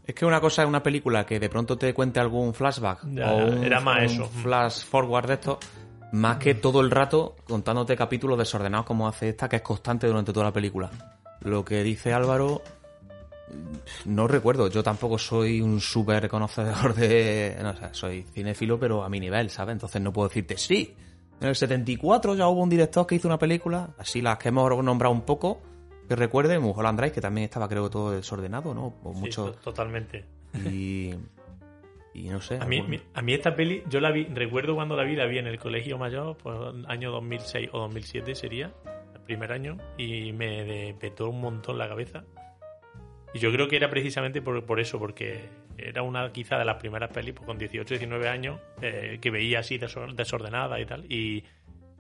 Es 0.08 0.16
que 0.16 0.26
una 0.26 0.40
cosa 0.42 0.64
es 0.64 0.68
una 0.70 0.82
película 0.82 1.26
que 1.26 1.40
de 1.40 1.50
pronto 1.50 1.78
te 1.78 1.94
cuente 1.94 2.20
algún 2.20 2.54
flashback 2.54 3.02
Ya, 3.14 3.32
o 3.32 3.46
un, 3.46 3.64
era 3.64 3.80
más 3.80 3.98
un 3.98 4.04
eso. 4.06 4.26
flash 4.26 4.84
forward 4.86 5.28
de 5.28 5.34
esto, 5.36 5.60
más 6.14 6.38
que 6.38 6.56
todo 6.56 6.82
el 6.82 6.90
rato 6.90 7.36
contándote 7.44 7.96
capítulos 7.96 8.38
desordenados 8.40 8.88
como 8.88 9.08
hace 9.08 9.30
esta, 9.30 9.48
que 9.50 9.58
es 9.58 9.62
constante 9.62 10.08
durante 10.08 10.34
toda 10.34 10.46
la 10.46 10.54
película. 10.54 10.90
Lo 11.42 11.64
que 11.64 11.84
dice 11.84 12.12
Álvaro, 12.14 12.64
no 14.06 14.28
recuerdo. 14.28 14.68
Yo 14.70 14.84
tampoco 14.84 15.18
soy 15.18 15.62
un 15.62 15.80
súper 15.82 16.28
conocedor 16.30 16.94
de. 16.96 17.58
No, 17.62 17.72
o 17.72 17.76
sea, 17.76 17.94
soy 17.94 18.24
cinéfilo, 18.34 18.80
pero 18.80 19.04
a 19.04 19.10
mi 19.10 19.20
nivel, 19.20 19.50
¿sabes? 19.50 19.74
Entonces 19.74 20.02
no 20.02 20.12
puedo 20.14 20.28
decirte 20.28 20.58
sí. 20.58 20.96
En 21.42 21.48
el 21.48 21.56
74 21.56 22.36
ya 22.36 22.48
hubo 22.48 22.62
un 22.62 22.70
director 22.70 23.08
que 23.08 23.16
hizo 23.16 23.28
una 23.28 23.40
película, 23.40 23.92
así 23.98 24.22
las 24.22 24.38
que 24.38 24.50
hemos 24.50 24.84
nombrado 24.84 25.14
un 25.16 25.22
poco, 25.22 25.62
que 26.08 26.16
recuerde, 26.16 26.60
Mulholland 26.60 27.00
Drive, 27.00 27.14
que 27.14 27.22
también 27.22 27.46
estaba, 27.46 27.70
creo, 27.70 27.90
todo 27.90 28.12
desordenado, 28.12 28.74
¿no? 28.74 28.96
O 29.04 29.14
Sí, 29.14 29.20
mucho. 29.22 29.46
to- 29.52 29.60
totalmente. 29.60 30.26
Y. 30.66 31.14
Y 32.14 32.24
no 32.30 32.42
sé. 32.42 32.58
A 32.60 32.66
mí, 32.66 32.84
a 33.14 33.22
mí 33.22 33.34
esta 33.34 33.56
peli, 33.56 33.84
yo 33.88 34.02
la 34.02 34.12
vi, 34.12 34.26
recuerdo 34.26 34.76
cuando 34.76 34.98
la 34.98 35.04
vi, 35.04 35.16
la 35.16 35.26
vi 35.28 35.38
en 35.38 35.48
el 35.48 35.60
colegio 35.60 35.98
mayor, 35.98 36.36
pues 36.38 36.58
año 36.88 37.12
2006 37.12 37.70
o 37.72 37.80
2007 37.82 38.36
sería, 38.36 38.74
el 39.14 39.22
primer 39.22 39.52
año, 39.54 39.78
y 39.98 40.34
me 40.34 40.96
petó 41.00 41.30
un 41.30 41.40
montón 41.40 41.78
la 41.78 41.88
cabeza. 41.88 42.24
Y 43.34 43.40
yo 43.40 43.52
creo 43.52 43.68
que 43.68 43.76
era 43.76 43.90
precisamente 43.90 44.42
por, 44.42 44.66
por 44.66 44.80
eso, 44.80 44.98
porque 44.98 45.50
era 45.78 46.02
una 46.02 46.32
quizá 46.32 46.58
de 46.58 46.66
las 46.66 46.78
primeras 46.78 47.12
pelis, 47.12 47.34
pues 47.36 47.46
con 47.46 47.58
18, 47.58 47.88
19 47.94 48.28
años, 48.28 48.60
eh, 48.82 49.20
que 49.22 49.30
veía 49.30 49.60
así 49.60 49.78
desor- 49.78 50.14
desordenada 50.16 50.80
y 50.80 50.86
tal. 50.86 51.06
Y, 51.12 51.44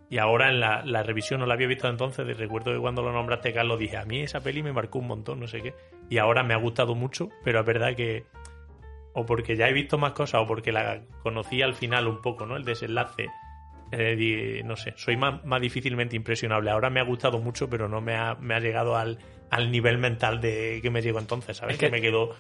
y 0.10 0.18
ahora 0.18 0.50
en 0.50 0.60
la, 0.60 1.04
revisión 1.04 1.40
no 1.40 1.46
la 1.46 1.54
había 1.54 1.68
visto 1.68 1.88
entonces, 1.88 2.26
recuerdo 2.38 2.74
que 2.74 2.80
cuando 2.80 3.04
lo 3.04 3.12
nombraste, 3.14 3.54
Carlos, 3.54 3.78
dije, 3.78 3.98
a 3.98 4.06
mí 4.06 4.22
esa 4.22 4.42
peli 4.42 4.64
me 4.64 4.74
marcó 4.74 4.98
un 5.00 5.08
montón, 5.08 5.40
no 5.40 5.48
sé 5.48 5.62
qué. 5.62 5.74
Y 6.10 6.18
ahora 6.18 6.42
me 6.44 6.56
ha 6.56 6.58
gustado 6.58 6.96
mucho, 6.96 7.30
pero 7.44 7.60
es 7.60 7.66
verdad 7.66 7.96
que 7.96 8.26
o 9.14 9.26
porque 9.26 9.56
ya 9.56 9.68
he 9.70 9.74
visto 9.74 9.98
más 9.98 10.14
cosas 10.14 10.42
o 10.42 10.48
porque 10.48 10.72
la 10.72 11.02
conocí 11.24 11.62
al 11.62 11.76
final 11.76 12.08
un 12.08 12.22
poco, 12.22 12.46
¿no? 12.48 12.56
El 12.58 12.64
desenlace. 12.64 13.28
eh, 13.92 14.62
no 14.66 14.76
sé, 14.76 14.94
soy 14.98 15.18
más, 15.18 15.44
más 15.46 15.62
difícilmente 15.62 16.16
impresionable. 16.16 16.72
Ahora 16.72 16.90
me 16.90 17.00
ha 17.00 17.04
gustado 17.04 17.40
mucho, 17.40 17.70
pero 17.70 17.88
no 17.88 18.02
me 18.02 18.16
ha, 18.16 18.36
me 18.36 18.54
ha 18.56 18.60
llegado 18.60 18.96
al, 18.98 19.18
al 19.50 19.72
nivel 19.72 19.98
mental 19.98 20.40
de 20.42 20.80
que 20.82 20.90
me 20.90 21.02
llegó 21.02 21.20
entonces, 21.20 21.58
¿sabes? 21.58 21.74
Es 21.76 21.80
que... 21.80 21.86
que- 21.88 21.92
me 21.92 22.02
quedó. 22.02 22.36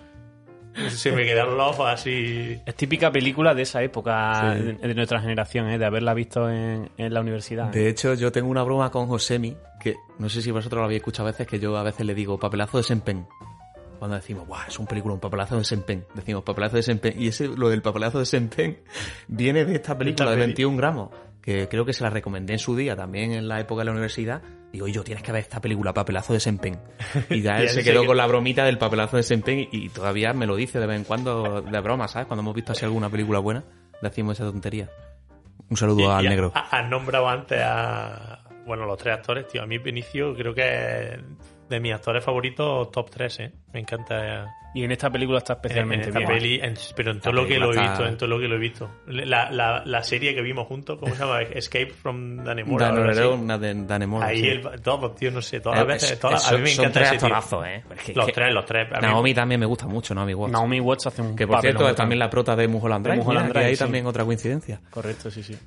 Se 0.89 1.11
me 1.11 1.25
quedaron 1.25 1.57
los 1.57 1.71
ojos 1.71 1.87
así. 1.89 2.55
es 2.63 2.75
típica 2.75 3.11
película 3.11 3.55
de 3.55 3.63
esa 3.63 3.81
época 3.81 4.53
Sí. 4.55 4.63
de, 4.63 4.73
de 4.73 4.93
nuestra 4.93 5.19
generación 5.19 5.67
¿eh? 5.67 5.79
de 5.79 5.85
haberla 5.85 6.13
visto 6.13 6.47
en, 6.49 6.91
en 6.95 7.13
la 7.13 7.21
universidad 7.21 7.75
¿eh? 7.75 7.79
De 7.79 7.89
hecho, 7.89 8.13
yo 8.13 8.31
tengo 8.31 8.49
una 8.49 8.61
broma 8.63 8.91
con 8.91 9.07
Josemi, 9.07 9.57
que 9.81 9.95
no 10.19 10.29
sé 10.29 10.41
si 10.43 10.51
vosotros 10.51 10.77
lo 10.79 10.85
habéis 10.85 10.99
escuchado 10.99 11.27
a 11.27 11.31
veces, 11.31 11.47
que 11.47 11.59
yo 11.59 11.75
a 11.75 11.83
veces 11.83 12.05
le 12.05 12.13
digo 12.13 12.37
papelazo 12.39 12.77
de 12.77 12.83
Sempen. 12.83 13.25
Cuando 13.97 14.15
decimos, 14.15 14.47
Buah, 14.47 14.67
es 14.67 14.79
un 14.79 14.85
película, 14.85 15.15
un 15.15 15.19
papelazo 15.19 15.57
de 15.57 15.63
Sempen. 15.65 16.05
Decimos 16.13 16.43
papelazo 16.43 16.77
de 16.77 16.83
Sempen. 16.83 17.13
Y 17.21 17.27
ese, 17.29 17.47
lo 17.47 17.67
del 17.69 17.81
papelazo 17.81 18.19
de 18.19 18.25
Sempen 18.25 18.79
viene 19.27 19.65
de 19.65 19.73
esta 19.75 19.97
película 19.97 20.29
de 20.29 20.35
peli. 20.37 20.45
21 20.45 20.77
gramos, 20.77 21.09
que 21.41 21.67
creo 21.67 21.83
que 21.83 21.93
se 21.93 22.03
la 22.03 22.11
recomendé 22.11 22.53
en 22.53 22.59
su 22.59 22.75
día, 22.77 22.95
también 22.95 23.33
en 23.33 23.47
la 23.49 23.59
época 23.59 23.79
de 23.81 23.85
la 23.85 23.91
universidad. 23.91 24.41
Digo, 24.71 24.87
yo, 24.87 25.03
tienes 25.03 25.23
que 25.23 25.31
ver 25.31 25.41
esta 25.41 25.59
película, 25.59 25.93
papelazo 25.93 26.33
de 26.33 26.39
Sempen. 26.39 26.79
Y 27.29 27.41
ya 27.41 27.57
él 27.59 27.69
se 27.69 27.83
quedó 27.83 28.01
que- 28.01 28.07
con 28.07 28.17
la 28.17 28.27
bromita 28.27 28.63
del 28.65 28.77
papelazo 28.77 29.17
de 29.17 29.23
Sempen 29.23 29.59
y, 29.59 29.69
y 29.71 29.89
todavía 29.89 30.31
me 30.33 30.45
lo 30.45 30.55
dice 30.55 30.79
de 30.79 30.85
vez 30.85 30.97
en 30.97 31.03
cuando 31.05 31.61
de 31.61 31.79
broma, 31.79 32.07
¿sabes? 32.07 32.27
Cuando 32.27 32.41
hemos 32.41 32.53
visto 32.55 32.71
así 32.73 32.85
alguna 32.85 33.09
película 33.09 33.39
buena, 33.39 33.63
decimos 34.01 34.39
esa 34.39 34.49
tontería. 34.51 34.89
Un 35.69 35.77
saludo 35.77 36.01
Y- 36.01 36.05
al 36.05 36.25
y 36.25 36.29
negro. 36.29 36.51
ha- 36.53 36.77
Has 36.79 36.89
nombrado 36.89 37.27
antes 37.27 37.59
a. 37.63 38.43
Bueno, 38.65 38.85
los 38.85 38.97
tres 38.97 39.15
actores, 39.15 39.47
tío. 39.47 39.63
A 39.63 39.65
mí, 39.65 39.79
Benicio, 39.79 40.35
creo 40.35 40.53
que 40.53 40.61
es 41.13 41.19
de 41.69 41.79
mis 41.79 41.93
actores 41.93 42.23
favoritos, 42.23 42.89
top 42.91 43.09
3, 43.11 43.39
¿eh? 43.39 43.51
Me 43.73 43.79
encanta. 43.81 44.55
y 44.73 44.83
en 44.83 44.91
esta 44.91 45.09
película 45.09 45.37
está 45.39 45.53
En 45.53 45.57
especialmente 45.57 46.07
esta 46.09 46.19
bien 46.19 46.29
peli, 46.31 46.59
en- 46.61 46.75
pero 46.95 47.11
en 47.11 47.19
todo 47.19 47.33
La 47.33 47.41
lo 47.41 47.47
que 47.47 47.57
lo 47.59 47.73
he 47.73 47.79
visto, 47.79 48.05
en 48.05 48.17
todo 48.17 48.29
lo 48.29 48.39
que 48.39 48.47
lo 48.47 48.55
he 48.55 48.59
visto. 48.59 48.89
La, 49.07 49.49
la, 49.51 49.83
la 49.85 50.03
serie 50.03 50.35
que 50.35 50.41
vimos 50.41 50.67
juntos, 50.67 50.99
¿cómo 50.99 51.13
se 51.15 51.21
llama? 51.23 51.41
Escape 51.53 51.87
from 51.91 52.43
Danemora. 52.43 52.89
algo 52.89 53.03
así. 53.09 53.19
Danemora, 53.19 53.57
Dan- 53.57 53.87
Danemora, 53.87 54.27
Ahí 54.27 54.39
sí. 54.41 54.47
el, 54.47 54.81
todos, 54.81 55.15
tío, 55.15 55.31
no 55.31 55.41
sé, 55.41 55.59
todas 55.59 55.77
Eh, 55.77 55.81
las 55.81 55.87
veces, 55.87 56.11
es- 56.11 56.19
todas, 56.19 56.43
es- 56.45 56.51
a 56.51 56.55
mí 56.55 56.61
me 56.61 56.67
son 56.69 56.85
encanta 56.85 56.99
tres 56.99 57.07
ese 57.13 57.17
tío. 57.17 57.35
actorazos, 57.35 57.65
¿eh? 57.67 57.83
Es 58.07 58.15
Los 58.15 58.25
que- 58.27 58.31
tres, 58.31 58.53
los 58.53 58.65
tres. 58.65 58.87
A 58.93 58.99
mí- 58.99 59.07
Naomi 59.07 59.33
también 59.33 59.59
me 59.59 59.65
gusta 59.65 59.87
mucho, 59.87 60.13
Naomi 60.13 60.33
Watts. 60.35 60.51
Naomi 60.53 60.79
Watts 60.79 61.07
hace 61.07 61.21
un 61.23 61.35
que 61.35 61.47
por 61.47 61.61
cierto 61.61 61.87
es 61.89 61.95
también 61.95 62.19
la 62.19 62.29
prota 62.29 62.55
de 62.55 62.67
Mulholland 62.67 63.05
De 63.05 63.11
Drive. 63.11 63.23
Mulholland 63.23 63.51
Drive, 63.53 63.75
sí. 63.75 63.79
también 63.79 64.05
otra 64.05 64.23
coincidencia. 64.23 64.81
Correcto, 64.91 65.31
sí, 65.31 65.41
sí. 65.43 65.57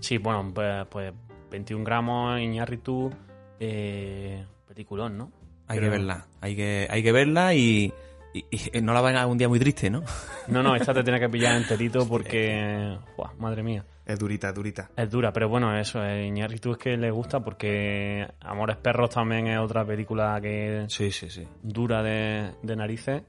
Sí, 0.00 0.18
bueno, 0.18 0.50
pues, 0.54 0.86
pues 0.90 1.12
21 1.50 1.84
gramos, 1.84 2.40
Iñárritu, 2.40 3.12
eh, 3.60 4.44
peliculón, 4.74 5.18
¿no? 5.18 5.32
Hay 5.66 5.80
que 5.80 5.88
verla, 5.88 6.26
hay 6.40 6.54
que, 6.54 6.86
hay 6.88 7.02
que 7.02 7.10
verla 7.12 7.54
y, 7.54 7.92
y- 8.32 8.44
y 8.78 8.80
no 8.82 8.92
la 8.92 9.00
venga 9.00 9.26
un 9.26 9.36
día 9.36 9.48
muy 9.48 9.58
triste, 9.58 9.90
¿no? 9.90 10.02
No, 10.46 10.62
no, 10.62 10.76
esta 10.76 10.94
te 10.94 11.02
tiene 11.04 11.18
que 11.18 11.28
pillar 11.28 11.56
enterito 11.56 12.06
porque, 12.08 12.96
¡Buah, 13.16 13.32
madre 13.38 13.64
mía, 13.64 13.84
Es 14.06 14.18
durita, 14.20 14.50
es 14.50 14.54
durita. 14.54 14.90
es 14.96 15.10
dura, 15.10 15.32
pero 15.32 15.48
bueno, 15.48 15.76
eso, 15.76 16.04
eh, 16.04 16.24
Iñárritu 16.26 16.72
es 16.72 16.78
que 16.78 16.96
le 16.96 17.10
gusta 17.10 17.40
porque 17.40 18.28
Amores 18.40 18.76
Perros 18.76 19.10
también 19.10 19.48
es 19.48 19.58
otra 19.58 19.84
película 19.84 20.38
que 20.40 20.84
Sí, 20.88 21.10
sí, 21.10 21.28
sí. 21.30 21.46
dura 21.62 22.00
de, 22.02 22.52
de 22.62 22.76
narices 22.76 23.22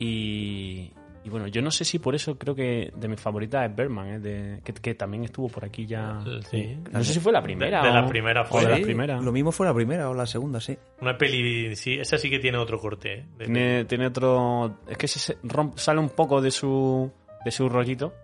y, 0.00 0.92
y 1.26 1.28
bueno, 1.28 1.48
yo 1.48 1.60
no 1.60 1.72
sé 1.72 1.84
si 1.84 1.98
por 1.98 2.14
eso 2.14 2.38
creo 2.38 2.54
que 2.54 2.92
de 2.94 3.08
mis 3.08 3.20
favoritas 3.20 3.68
es 3.68 3.74
Berman, 3.74 4.06
¿eh? 4.08 4.18
de- 4.20 4.60
que, 4.62 4.72
que 4.72 4.94
también 4.94 5.24
estuvo 5.24 5.48
por 5.48 5.64
aquí 5.64 5.84
ya. 5.84 6.20
Sí. 6.48 6.78
No 6.92 7.02
sé 7.02 7.14
si 7.14 7.18
fue 7.18 7.32
la 7.32 7.42
primera. 7.42 7.82
De, 7.82 7.88
de 7.88 7.98
o- 7.98 8.00
la 8.02 8.06
primera 8.06 8.44
fue. 8.44 8.64
de 8.64 8.76
Sí, 8.76 8.82
primeras. 8.82 9.24
Lo 9.24 9.32
mismo 9.32 9.50
fue 9.50 9.66
la 9.66 9.74
primera 9.74 10.08
o 10.08 10.14
la 10.14 10.24
segunda, 10.26 10.60
sí. 10.60 10.78
Una 11.00 11.18
peli, 11.18 11.74
sí, 11.74 11.94
esa 11.94 12.16
sí 12.16 12.30
que 12.30 12.38
tiene 12.38 12.58
otro 12.58 12.78
corte. 12.78 13.12
¿eh? 13.14 13.26
De- 13.38 13.44
Tiene, 13.46 13.84
tiene 13.86 14.06
otro. 14.06 14.78
Es 14.88 14.96
que 14.96 15.08
se- 15.08 15.18
se 15.18 15.38
romp- 15.42 15.76
sale 15.76 15.98
un 15.98 16.10
poco 16.10 16.40
de 16.40 16.52
su, 16.52 17.10
de 17.44 17.50
su 17.50 17.68
rollito. 17.68 18.14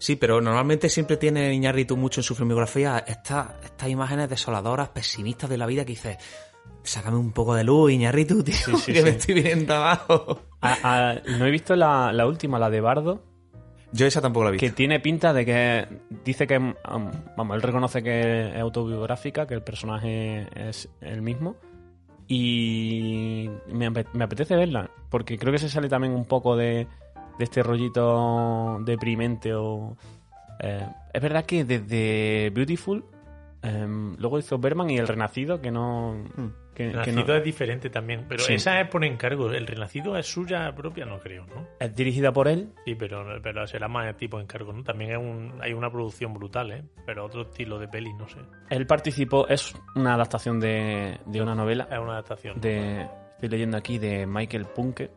Sí, 0.00 0.16
pero 0.16 0.40
normalmente 0.40 0.88
siempre 0.88 1.16
tiene 1.16 1.52
Iñárritu 1.54 1.96
mucho 1.96 2.20
en 2.20 2.24
su 2.24 2.34
filmografía 2.34 3.04
estas 3.06 3.48
estas 3.64 3.88
imágenes 3.88 4.28
desoladoras, 4.28 4.88
pesimistas 4.90 5.50
de 5.50 5.58
la 5.58 5.66
vida 5.66 5.84
que 5.84 5.90
dices, 5.92 6.16
sácame 6.88 7.16
un 7.16 7.32
poco 7.32 7.54
de 7.54 7.64
luz, 7.64 7.92
Iñárritu, 7.92 8.42
tío, 8.44 8.54
sí, 8.54 8.92
que 8.92 9.02
me 9.02 9.10
sí. 9.12 9.16
estoy 9.18 9.34
viniendo 9.36 9.74
abajo. 9.74 10.40
A- 10.60 10.76
a- 11.10 11.14
no 11.38 11.46
he 11.46 11.50
visto 11.50 11.76
la, 11.76 12.12
la 12.12 12.26
última, 12.26 12.58
la 12.58 12.70
de 12.70 12.80
Bardo, 12.80 13.22
Yo 13.92 14.06
esa 14.06 14.20
tampoco 14.20 14.44
la 14.44 14.50
he 14.50 14.52
visto. 14.52 14.66
que 14.66 14.72
tiene 14.72 15.00
pinta 15.00 15.32
de 15.32 15.44
que 15.46 15.86
dice 16.24 16.46
que, 16.46 16.58
vamos, 16.58 17.54
él 17.54 17.62
reconoce 17.62 18.02
que 18.02 18.48
es 18.50 18.56
autobiográfica, 18.60 19.46
que 19.46 19.54
el 19.54 19.62
personaje 19.62 20.46
es 20.68 20.88
el 21.00 21.22
mismo. 21.22 21.56
Y 22.30 23.48
me, 23.72 23.88
ape- 23.90 24.06
me 24.12 24.24
apetece 24.24 24.54
verla, 24.54 24.90
porque 25.10 25.38
creo 25.38 25.52
que 25.52 25.58
se 25.58 25.68
sale 25.70 25.88
también 25.88 26.12
un 26.12 26.26
poco 26.26 26.56
de, 26.56 26.86
de 27.38 27.44
este 27.44 27.62
rollito 27.62 28.78
deprimente 28.84 29.54
o... 29.54 29.96
eh, 30.60 30.86
es 31.14 31.22
verdad 31.22 31.46
que 31.46 31.64
desde 31.64 32.50
Beautiful, 32.54 33.02
em, 33.62 34.16
luego 34.18 34.38
hizo 34.38 34.58
Berman 34.58 34.90
y 34.90 34.98
El 34.98 35.08
Renacido, 35.08 35.60
que 35.60 35.70
no... 35.70 36.12
Hmm. 36.36 36.48
Que, 36.74 36.84
El 36.84 36.92
que 36.92 36.98
Renacido 37.06 37.26
no- 37.26 37.34
es 37.34 37.44
diferente 37.44 37.90
también, 37.90 38.26
pero 38.28 38.44
Sí. 38.44 38.54
esa 38.54 38.80
es 38.80 38.88
por 38.88 39.04
encargo. 39.04 39.50
El 39.50 39.66
Renacido 39.66 40.16
es 40.16 40.26
suya 40.26 40.72
propia, 40.76 41.04
no 41.06 41.18
creo, 41.18 41.44
¿no? 41.46 41.66
es 41.80 41.92
dirigida 41.94 42.32
por 42.32 42.46
él, 42.46 42.72
Sí, 42.84 42.94
pero, 42.94 43.24
pero 43.42 43.66
será 43.66 43.88
más 43.88 44.16
tipo 44.16 44.38
encargo, 44.38 44.72
¿no? 44.72 44.84
También 44.84 45.10
es 45.10 45.18
un, 45.18 45.54
hay 45.60 45.72
una 45.72 45.90
producción 45.90 46.32
brutal, 46.34 46.70
¿eh? 46.70 46.84
Pero 47.04 47.24
otro 47.24 47.42
estilo 47.42 47.80
de 47.80 47.88
peli, 47.88 48.12
no 48.14 48.28
sé. 48.28 48.38
Él 48.70 48.86
participó, 48.86 49.48
es 49.48 49.74
una 49.96 50.14
adaptación 50.14 50.60
de, 50.60 51.18
de 51.26 51.42
una 51.42 51.56
novela 51.56 51.88
Es 51.90 51.98
una 51.98 52.12
adaptación. 52.12 52.60
de, 52.60 53.08
estoy 53.32 53.48
leyendo 53.48 53.76
aquí, 53.76 53.98
de 53.98 54.24
Michael 54.26 54.66
Punke 54.66 55.10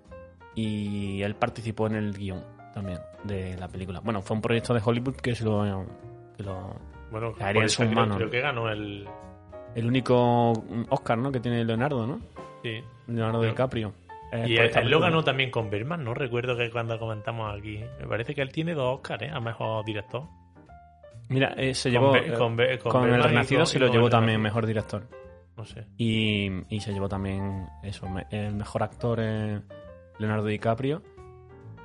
y 0.55 1.21
él 1.21 1.35
participó 1.35 1.85
en 1.87 1.95
el 1.95 2.13
guion 2.13 2.43
también 2.73 2.97
de 3.23 3.55
la 3.57 3.67
película. 3.67 3.99
Bueno, 3.99 4.21
fue 4.23 4.35
un 4.35 4.41
proyecto 4.41 4.73
de 4.73 4.81
Hollywood 4.83 5.15
que 5.17 5.35
se 5.35 5.43
lo... 5.43 5.85
que 6.35 6.41
lo- 6.43 6.75
Bueno, 7.11 7.33
Caería 7.33 7.53
por 7.53 7.63
en 7.63 7.65
eso 7.65 7.75
sus 7.75 7.85
creo, 7.85 7.95
manos. 7.99 8.17
creo 8.17 8.29
que 8.29 8.39
ganó 8.39 8.69
el... 8.69 9.07
el 9.75 9.85
único 9.85 10.53
Oscar, 10.89 11.17
¿no? 11.17 11.31
Que 11.31 11.39
tiene 11.39 11.63
Leonardo, 11.65 12.07
¿no? 12.07 12.19
Sí. 12.63 12.81
Leonardo. 13.07 13.41
DiCaprio. 13.41 13.93
Eh, 14.31 14.45
Y 14.47 14.57
él, 14.57 14.71
lo 14.89 14.99
ganó 15.01 15.23
también 15.23 15.51
con 15.51 15.69
Berman, 15.69 16.03
¿no? 16.05 16.13
Recuerdo 16.13 16.55
que 16.57 16.71
cuando 16.71 16.97
comentamos 16.97 17.53
aquí. 17.57 17.83
Me 17.99 18.07
parece 18.07 18.33
que 18.33 18.41
él 18.41 18.51
tiene 18.51 18.73
dos 18.73 18.95
Oscars, 18.95 19.23
¿eh? 19.23 19.29
A 19.29 19.39
mejor 19.41 19.83
director. 19.83 20.23
Mira, 21.27 21.53
eh, 21.57 21.73
se 21.73 21.91
llevó... 21.91 22.15
Eh, 22.15 22.33
con 22.33 22.55
Be- 22.55 22.77
con, 22.79 22.91
con 22.91 23.13
El 23.13 23.21
Renacido 23.23 23.65
se 23.65 23.77
lo 23.79 23.87
llevó 23.87 24.09
también 24.09 24.39
mejor 24.41 24.65
director. 24.65 25.03
No 25.57 25.65
sé. 25.65 25.85
Y, 25.97 26.49
y 26.73 26.79
se 26.79 26.93
llevó 26.93 27.09
también 27.09 27.67
eso, 27.83 28.07
el 28.31 28.53
mejor 28.55 28.83
actor 28.83 29.19
Leonardo 30.17 30.45
DiCaprio. 30.45 31.01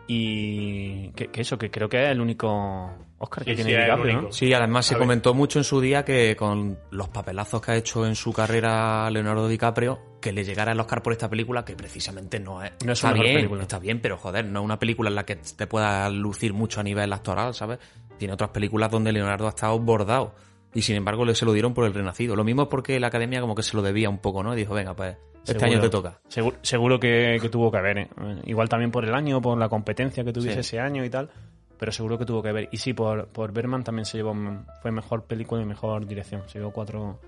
Y 0.09 1.09
que, 1.11 1.29
que 1.29 1.41
eso, 1.41 1.59
que 1.59 1.71
creo 1.71 1.89
que 1.89 2.05
es 2.05 2.11
el 2.11 2.21
único 2.21 2.91
Oscar 3.19 3.45
que 3.45 3.57
Sí, 3.57 3.57
tiene 3.57 3.73
sí, 3.73 3.77
DiCaprio, 3.83 4.23
¿no? 4.23 4.33
Sí, 4.33 4.53
además 4.53 4.87
se 4.87 4.95
ver. 4.95 5.01
comentó 5.03 5.35
mucho 5.35 5.59
en 5.59 5.65
su 5.65 5.81
día 5.81 6.05
que 6.05 6.37
con 6.37 6.79
los 6.91 7.09
papelazos 7.09 7.61
que 7.61 7.73
ha 7.73 7.77
hecho 7.77 8.07
en 8.07 8.15
su 8.15 8.33
carrera 8.33 9.11
Leonardo 9.11 9.49
DiCaprio, 9.49 9.99
que 10.21 10.33
le 10.33 10.45
llegara 10.45 10.73
el 10.73 10.81
Oscar 10.81 11.03
por 11.03 11.13
esta 11.13 11.29
película, 11.29 11.65
que 11.65 11.75
precisamente 11.75 12.39
no 12.39 12.63
es. 12.63 12.73
No 12.85 12.93
es 12.93 12.99
está 12.99 13.09
mejor 13.11 13.25
bien, 13.25 13.37
película. 13.37 13.63
está 13.63 13.79
bien, 13.79 14.01
pero 14.01 14.17
joder, 14.17 14.45
no 14.45 14.61
es 14.61 14.65
una 14.65 14.79
película 14.79 15.09
en 15.09 15.17
la 15.17 15.25
que 15.25 15.37
te 15.37 15.67
pueda 15.67 16.09
lucir 16.11 16.53
mucho 16.53 16.81
a 16.81 16.85
nivel 16.85 17.13
actoral, 17.13 17.55
¿sabes? 17.55 17.79
Tiene 18.19 18.35
otras 18.35 18.51
películas 18.51 18.91
donde 18.91 19.13
Leonardo 19.13 19.47
ha 19.47 19.51
estado 19.51 19.79
bordado. 19.79 20.35
Y 20.75 20.83
sin 20.83 20.97
embargo 20.97 21.25
le 21.25 21.35
se 21.35 21.45
lo 21.47 21.53
dieron 21.53 21.73
por 21.75 21.85
el 21.87 21.95
renacido. 21.95 22.37
Lo 22.37 22.45
mismo 22.45 22.63
es 22.63 22.69
porque 22.69 23.01
la 23.01 23.07
academia 23.07 23.41
como 23.41 23.55
que 23.55 23.63
se 23.63 23.77
lo 23.77 23.83
debía 23.83 24.11
un 24.11 24.19
poco, 24.19 24.43
¿no? 24.43 24.53
Y 24.53 24.57
dijo, 24.57 24.75
venga, 24.75 24.95
pues 24.95 25.17
este 25.47 25.61
Seguro. 25.61 25.73
año 25.73 25.81
te 25.81 25.89
toca. 25.91 26.21
Seguro, 26.29 26.57
seguro 26.63 27.01
que, 27.01 27.39
que 27.41 27.49
tuvo 27.49 27.71
que 27.71 27.81
ver. 27.81 27.99
¿eh? 27.99 28.09
Igual 28.45 28.69
también 28.69 28.91
por 28.91 29.05
el 29.05 29.15
año, 29.15 29.41
por 29.41 29.57
la 29.59 29.69
competencia 29.69 30.25
que 30.25 30.33
tuviese 30.33 30.55
Sí. 30.63 30.77
ese 30.77 30.81
año 30.81 31.05
y 31.05 31.11
tal. 31.11 31.31
Pero 31.79 31.93
seguro 31.93 32.17
que 32.19 32.25
tuvo 32.25 32.43
que 32.43 32.53
ver. 32.53 32.69
Y 32.73 32.79
sí, 32.79 32.95
por, 32.95 33.29
por 33.29 33.53
Berman 33.53 33.85
también 33.85 34.07
se 34.07 34.17
llevó. 34.17 34.35
Fue 34.83 34.91
mejor 34.91 35.25
película 35.25 35.61
y 35.63 35.67
mejor 35.67 36.07
dirección. 36.07 36.43
Se 36.47 36.59
llevó 36.59 36.71
cuatro, 36.73 37.21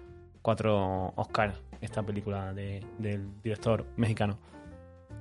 cuatro 0.43 1.13
Oscars 1.17 1.55
esta 1.81 2.03
película 2.03 2.53
de- 2.55 2.85
del 2.99 3.29
director 3.43 3.85
mexicano. 3.97 4.39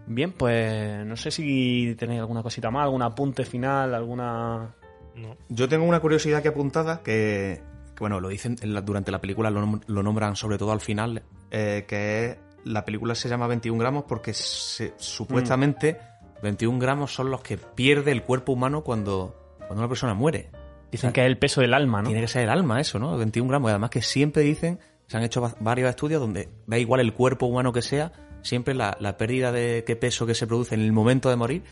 Bien, 0.07 0.31
pues 0.31 1.05
no 1.05 1.17
sé 1.17 1.31
si 1.31 1.93
tenéis 1.99 2.21
alguna 2.21 2.41
cosita 2.41 2.71
más, 2.71 2.83
algún 2.85 3.01
apunte 3.01 3.43
final, 3.45 3.93
alguna. 3.93 4.73
No. 5.15 5.35
Yo 5.49 5.67
tengo 5.67 5.85
una 5.85 5.99
curiosidad 5.99 6.41
que 6.41 6.47
apuntada 6.47 7.01
que, 7.03 7.61
que, 7.93 7.99
bueno, 7.99 8.21
lo 8.21 8.29
dicen 8.29 8.55
en 8.61 8.73
la- 8.73 8.81
durante 8.81 9.11
la 9.11 9.19
película, 9.19 9.49
lo 9.51 10.03
nombran 10.03 10.35
sobre 10.37 10.57
todo 10.57 10.71
al 10.71 10.79
final, 10.79 11.23
eh, 11.51 11.83
que 11.87 12.25
es, 12.25 12.37
la 12.67 12.85
película 12.85 13.15
se 13.15 13.29
llama 13.29 13.47
21 13.47 13.77
gramos 13.79 14.03
porque 14.07 14.33
se- 14.33 14.93
supuestamente 14.97 15.99
21 16.43 16.79
gramos 16.79 17.13
son 17.13 17.31
los 17.31 17.41
que 17.41 17.57
pierde 17.57 18.11
el 18.11 18.23
cuerpo 18.23 18.53
humano 18.53 18.83
cuando, 18.83 19.55
cuando 19.59 19.77
una 19.77 19.87
persona 19.87 20.13
muere. 20.13 20.49
Dicen 20.91 21.11
que 21.11 21.21
es 21.21 21.27
el 21.27 21.37
peso 21.37 21.61
del 21.61 21.73
alma, 21.73 22.01
¿no? 22.01 22.07
Tiene 22.09 22.21
que 22.21 22.27
ser 22.27 22.43
el 22.43 22.49
alma 22.49 22.79
eso, 22.79 22.97
¿no? 22.99 23.17
21 23.17 23.49
gramos. 23.49 23.69
Y 23.69 23.71
además 23.71 23.89
que 23.89 24.01
siempre 24.01 24.41
dicen, 24.43 24.79
se 25.07 25.17
han 25.17 25.23
hecho 25.23 25.41
va- 25.41 25.55
varios 25.59 25.89
estudios 25.89 26.21
donde 26.21 26.49
da 26.65 26.77
igual 26.77 27.01
el 27.01 27.13
cuerpo 27.13 27.45
humano 27.47 27.73
que 27.73 27.81
sea, 27.81 28.11
siempre 28.41 28.73
la, 28.73 28.95
la 29.01 29.17
pérdida 29.17 29.51
de 29.51 29.83
qué 29.85 29.95
peso 29.95 30.25
que 30.25 30.33
se 30.35 30.47
produce 30.47 30.75
en 30.75 30.81
el 30.81 30.93
momento 30.93 31.29
de 31.29 31.35
morir 31.35 31.63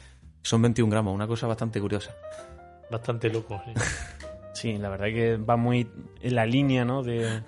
son 0.42 0.62
21 0.62 0.92
gramos. 0.92 1.14
Una 1.16 1.28
cosa 1.28 1.48
bastante 1.48 1.80
curiosa. 1.80 2.14
Bastante 2.92 3.30
loco. 3.30 3.62
sí. 3.66 3.72
Sí, 4.56 4.78
la 4.78 4.88
verdad 4.88 5.08
que 5.08 5.36
va 5.36 5.58
muy 5.58 5.86
en 6.22 6.34
la 6.36 6.46
línea, 6.46 6.86
¿no? 6.86 7.04
De, 7.04 7.42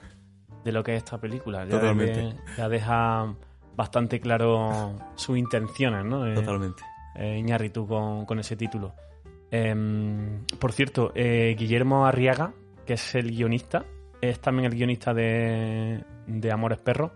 de 0.67 0.71
lo 0.73 0.83
que 0.83 0.91
es 0.95 0.97
esta 1.03 1.17
película. 1.19 1.63
Ya 1.65 1.71
Totalmente. 1.71 2.19
de- 2.21 2.35
Ya 2.57 2.69
deja 2.69 3.33
bastante 3.75 4.19
claro 4.19 4.93
sus 5.15 5.37
intenciones, 5.37 6.05
¿no? 6.05 6.27
Eh, 6.27 6.35
Totalmente. 6.35 6.83
eh, 7.15 7.37
Iñárritu 7.39 7.87
con, 7.87 8.25
con 8.25 8.37
ese 8.39 8.55
título. 8.55 8.93
Em, 9.49 10.45
por 10.59 10.71
cierto, 10.73 11.11
eh, 11.15 11.55
Guillermo 11.57 12.05
Arriaga, 12.05 12.53
que 12.85 12.93
es 12.93 13.15
el 13.15 13.31
guionista, 13.31 13.85
es 14.21 14.39
también 14.39 14.65
el 14.65 14.75
guionista 14.75 15.13
de, 15.13 16.03
de 16.27 16.51
Amores 16.51 16.79
Perros. 16.79 17.11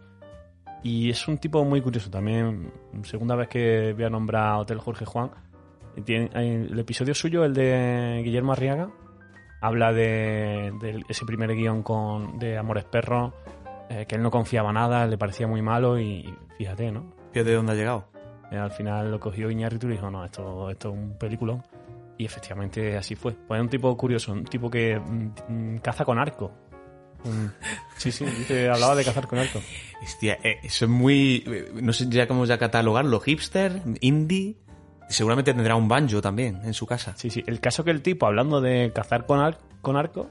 Y 0.83 1.09
es 1.11 1.27
un 1.27 1.37
tipo 1.37 1.63
muy 1.65 1.81
curioso 1.81 2.09
también. 2.09 2.71
Segunda 3.03 3.35
vez 3.35 3.47
que 3.49 3.93
voy 3.93 4.03
a 4.05 4.09
nombrar 4.09 4.47
a 4.47 4.57
Hotel 4.59 4.79
Jorge 4.79 5.05
Juan. 5.05 5.29
Tiene, 6.05 6.29
eh, 6.33 6.67
el 6.71 6.79
episodio 6.79 7.13
suyo, 7.13 7.43
el 7.43 7.53
de 7.53 8.21
Guillermo 8.23 8.53
Arriaga, 8.53 8.89
habla 9.61 9.93
de, 9.93 10.73
de 10.81 11.05
ese 11.07 11.25
primer 11.25 11.55
guion 11.55 11.83
con, 11.83 12.39
de 12.39 12.57
Amores 12.57 12.83
Perros, 12.83 13.31
eh, 13.89 14.05
que 14.07 14.15
él 14.15 14.21
no 14.21 14.31
confiaba 14.31 14.73
nada, 14.73 15.05
le 15.05 15.17
parecía 15.17 15.47
muy 15.47 15.61
malo 15.61 15.99
y 15.99 16.33
fíjate, 16.57 16.91
¿no? 16.91 17.13
Fíjate 17.31 17.51
de 17.51 17.55
dónde 17.55 17.73
ha 17.73 17.75
llegado. 17.75 18.07
Eh, 18.51 18.57
al 18.57 18.71
final 18.71 19.11
lo 19.11 19.19
cogió 19.19 19.49
Iñárritu 19.49 19.87
y 19.87 19.91
dijo, 19.91 20.09
no, 20.09 20.25
esto, 20.25 20.69
esto 20.69 20.89
es 20.89 20.95
un 20.95 21.17
peliculón. 21.17 21.63
Y 22.17 22.25
efectivamente 22.25 22.97
así 22.97 23.15
fue. 23.15 23.33
Pues 23.33 23.59
es 23.59 23.63
un 23.63 23.69
tipo 23.69 23.95
curioso, 23.95 24.33
un 24.33 24.43
tipo 24.43 24.69
que 24.69 24.99
mm, 24.99 25.77
caza 25.77 26.05
con 26.05 26.19
arco. 26.19 26.51
Sí, 27.97 28.11
sí, 28.11 28.25
dice, 28.25 28.69
hablaba 28.69 28.95
de 28.95 29.05
cazar 29.05 29.27
con 29.27 29.39
arco. 29.39 29.59
Hostia, 30.01 30.39
eh, 30.43 30.57
eso 30.63 30.85
es 30.85 30.91
muy. 30.91 31.43
No 31.75 31.93
sé 31.93 32.07
ya 32.09 32.27
cómo 32.27 32.45
ya 32.45 32.57
catalogarlo. 32.57 33.19
Hipster, 33.19 33.81
indie. 34.01 34.57
Seguramente 35.11 35.53
tendrá 35.53 35.75
un 35.75 35.87
banjo 35.87 36.21
también 36.21 36.59
en 36.63 36.73
su 36.73 36.85
casa. 36.85 37.13
Sí, 37.15 37.29
sí. 37.29 37.43
El 37.47 37.59
caso 37.59 37.83
que 37.83 37.91
el 37.91 38.01
tipo, 38.01 38.25
hablando 38.25 38.61
de 38.61 38.91
cazar 38.93 39.25
con, 39.25 39.39
ar- 39.39 39.59
con 39.81 39.95
arco, 39.97 40.29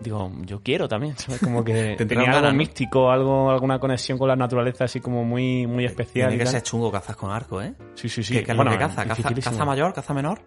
digo, 0.00 0.30
yo 0.42 0.60
quiero 0.62 0.88
también. 0.88 1.16
¿sabes? 1.16 1.40
Como 1.40 1.64
que 1.64 1.94
tenía 2.08 2.30
algo 2.38 2.52
místico, 2.52 3.10
algo, 3.10 3.50
alguna 3.50 3.78
conexión 3.78 4.18
con 4.18 4.28
la 4.28 4.36
naturaleza 4.36 4.84
así 4.84 5.00
como 5.00 5.24
muy, 5.24 5.66
muy 5.66 5.84
especial. 5.84 6.28
Tiene 6.30 6.44
que 6.44 6.50
ser 6.50 6.62
chungo 6.62 6.90
cazas 6.92 7.16
con 7.16 7.30
arco, 7.30 7.60
¿eh? 7.62 7.74
Sí, 7.94 8.08
sí, 8.08 8.22
sí. 8.22 8.34
¿Qué, 8.34 8.44
qué 8.44 8.50
es 8.52 8.56
Bueno, 8.56 8.70
lo 8.72 8.78
que 8.78 8.84
caza? 8.84 9.04
¿Caza, 9.06 9.32
caza 9.34 9.64
mayor? 9.64 9.92
¿Caza 9.92 10.14
menor? 10.14 10.40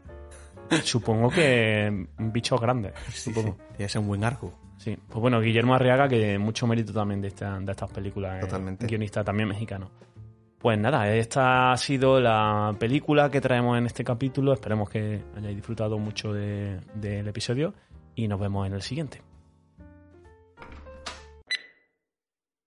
Supongo 0.84 1.30
que 1.30 2.08
bichos 2.18 2.60
grandes. 2.60 2.94
Sí, 3.14 3.32
supongo. 3.32 3.52
sí. 3.54 3.58
Tiene 3.70 3.78
que 3.78 3.90
ser 3.90 4.02
un 4.02 4.08
buen 4.08 4.24
arco. 4.24 4.54
Sí, 4.78 4.96
pues 5.08 5.20
bueno, 5.20 5.40
Guillermo 5.42 5.74
Arriaga, 5.74 6.08
que 6.08 6.38
mucho 6.38 6.68
mérito 6.68 6.94
también 6.94 7.20
de, 7.22 7.30
esta- 7.30 7.58
de 7.60 7.72
estas 7.72 7.90
películas. 7.92 8.38
eh, 8.38 8.42
Totalmente. 8.42 8.86
guionista 8.86 9.24
también 9.24 9.50
mexicano. 9.50 9.90
Pues 10.68 10.78
nada, 10.78 11.16
esta 11.16 11.72
ha 11.72 11.78
sido 11.78 12.20
la 12.20 12.76
película 12.78 13.32
que 13.32 13.40
traemos 13.40 13.78
en 13.78 13.86
este 13.86 14.04
capítulo. 14.04 14.52
Esperemos 14.52 14.90
que 14.90 15.24
hayáis 15.38 15.56
disfrutado 15.56 15.98
mucho 15.98 16.34
de- 16.34 16.82
del 16.94 17.26
episodio 17.26 17.74
y 18.16 18.28
nos 18.28 18.38
vemos 18.38 18.68
en 18.68 18.74
el 18.74 18.82
siguiente. 18.82 19.22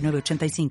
906985. 0.00 0.70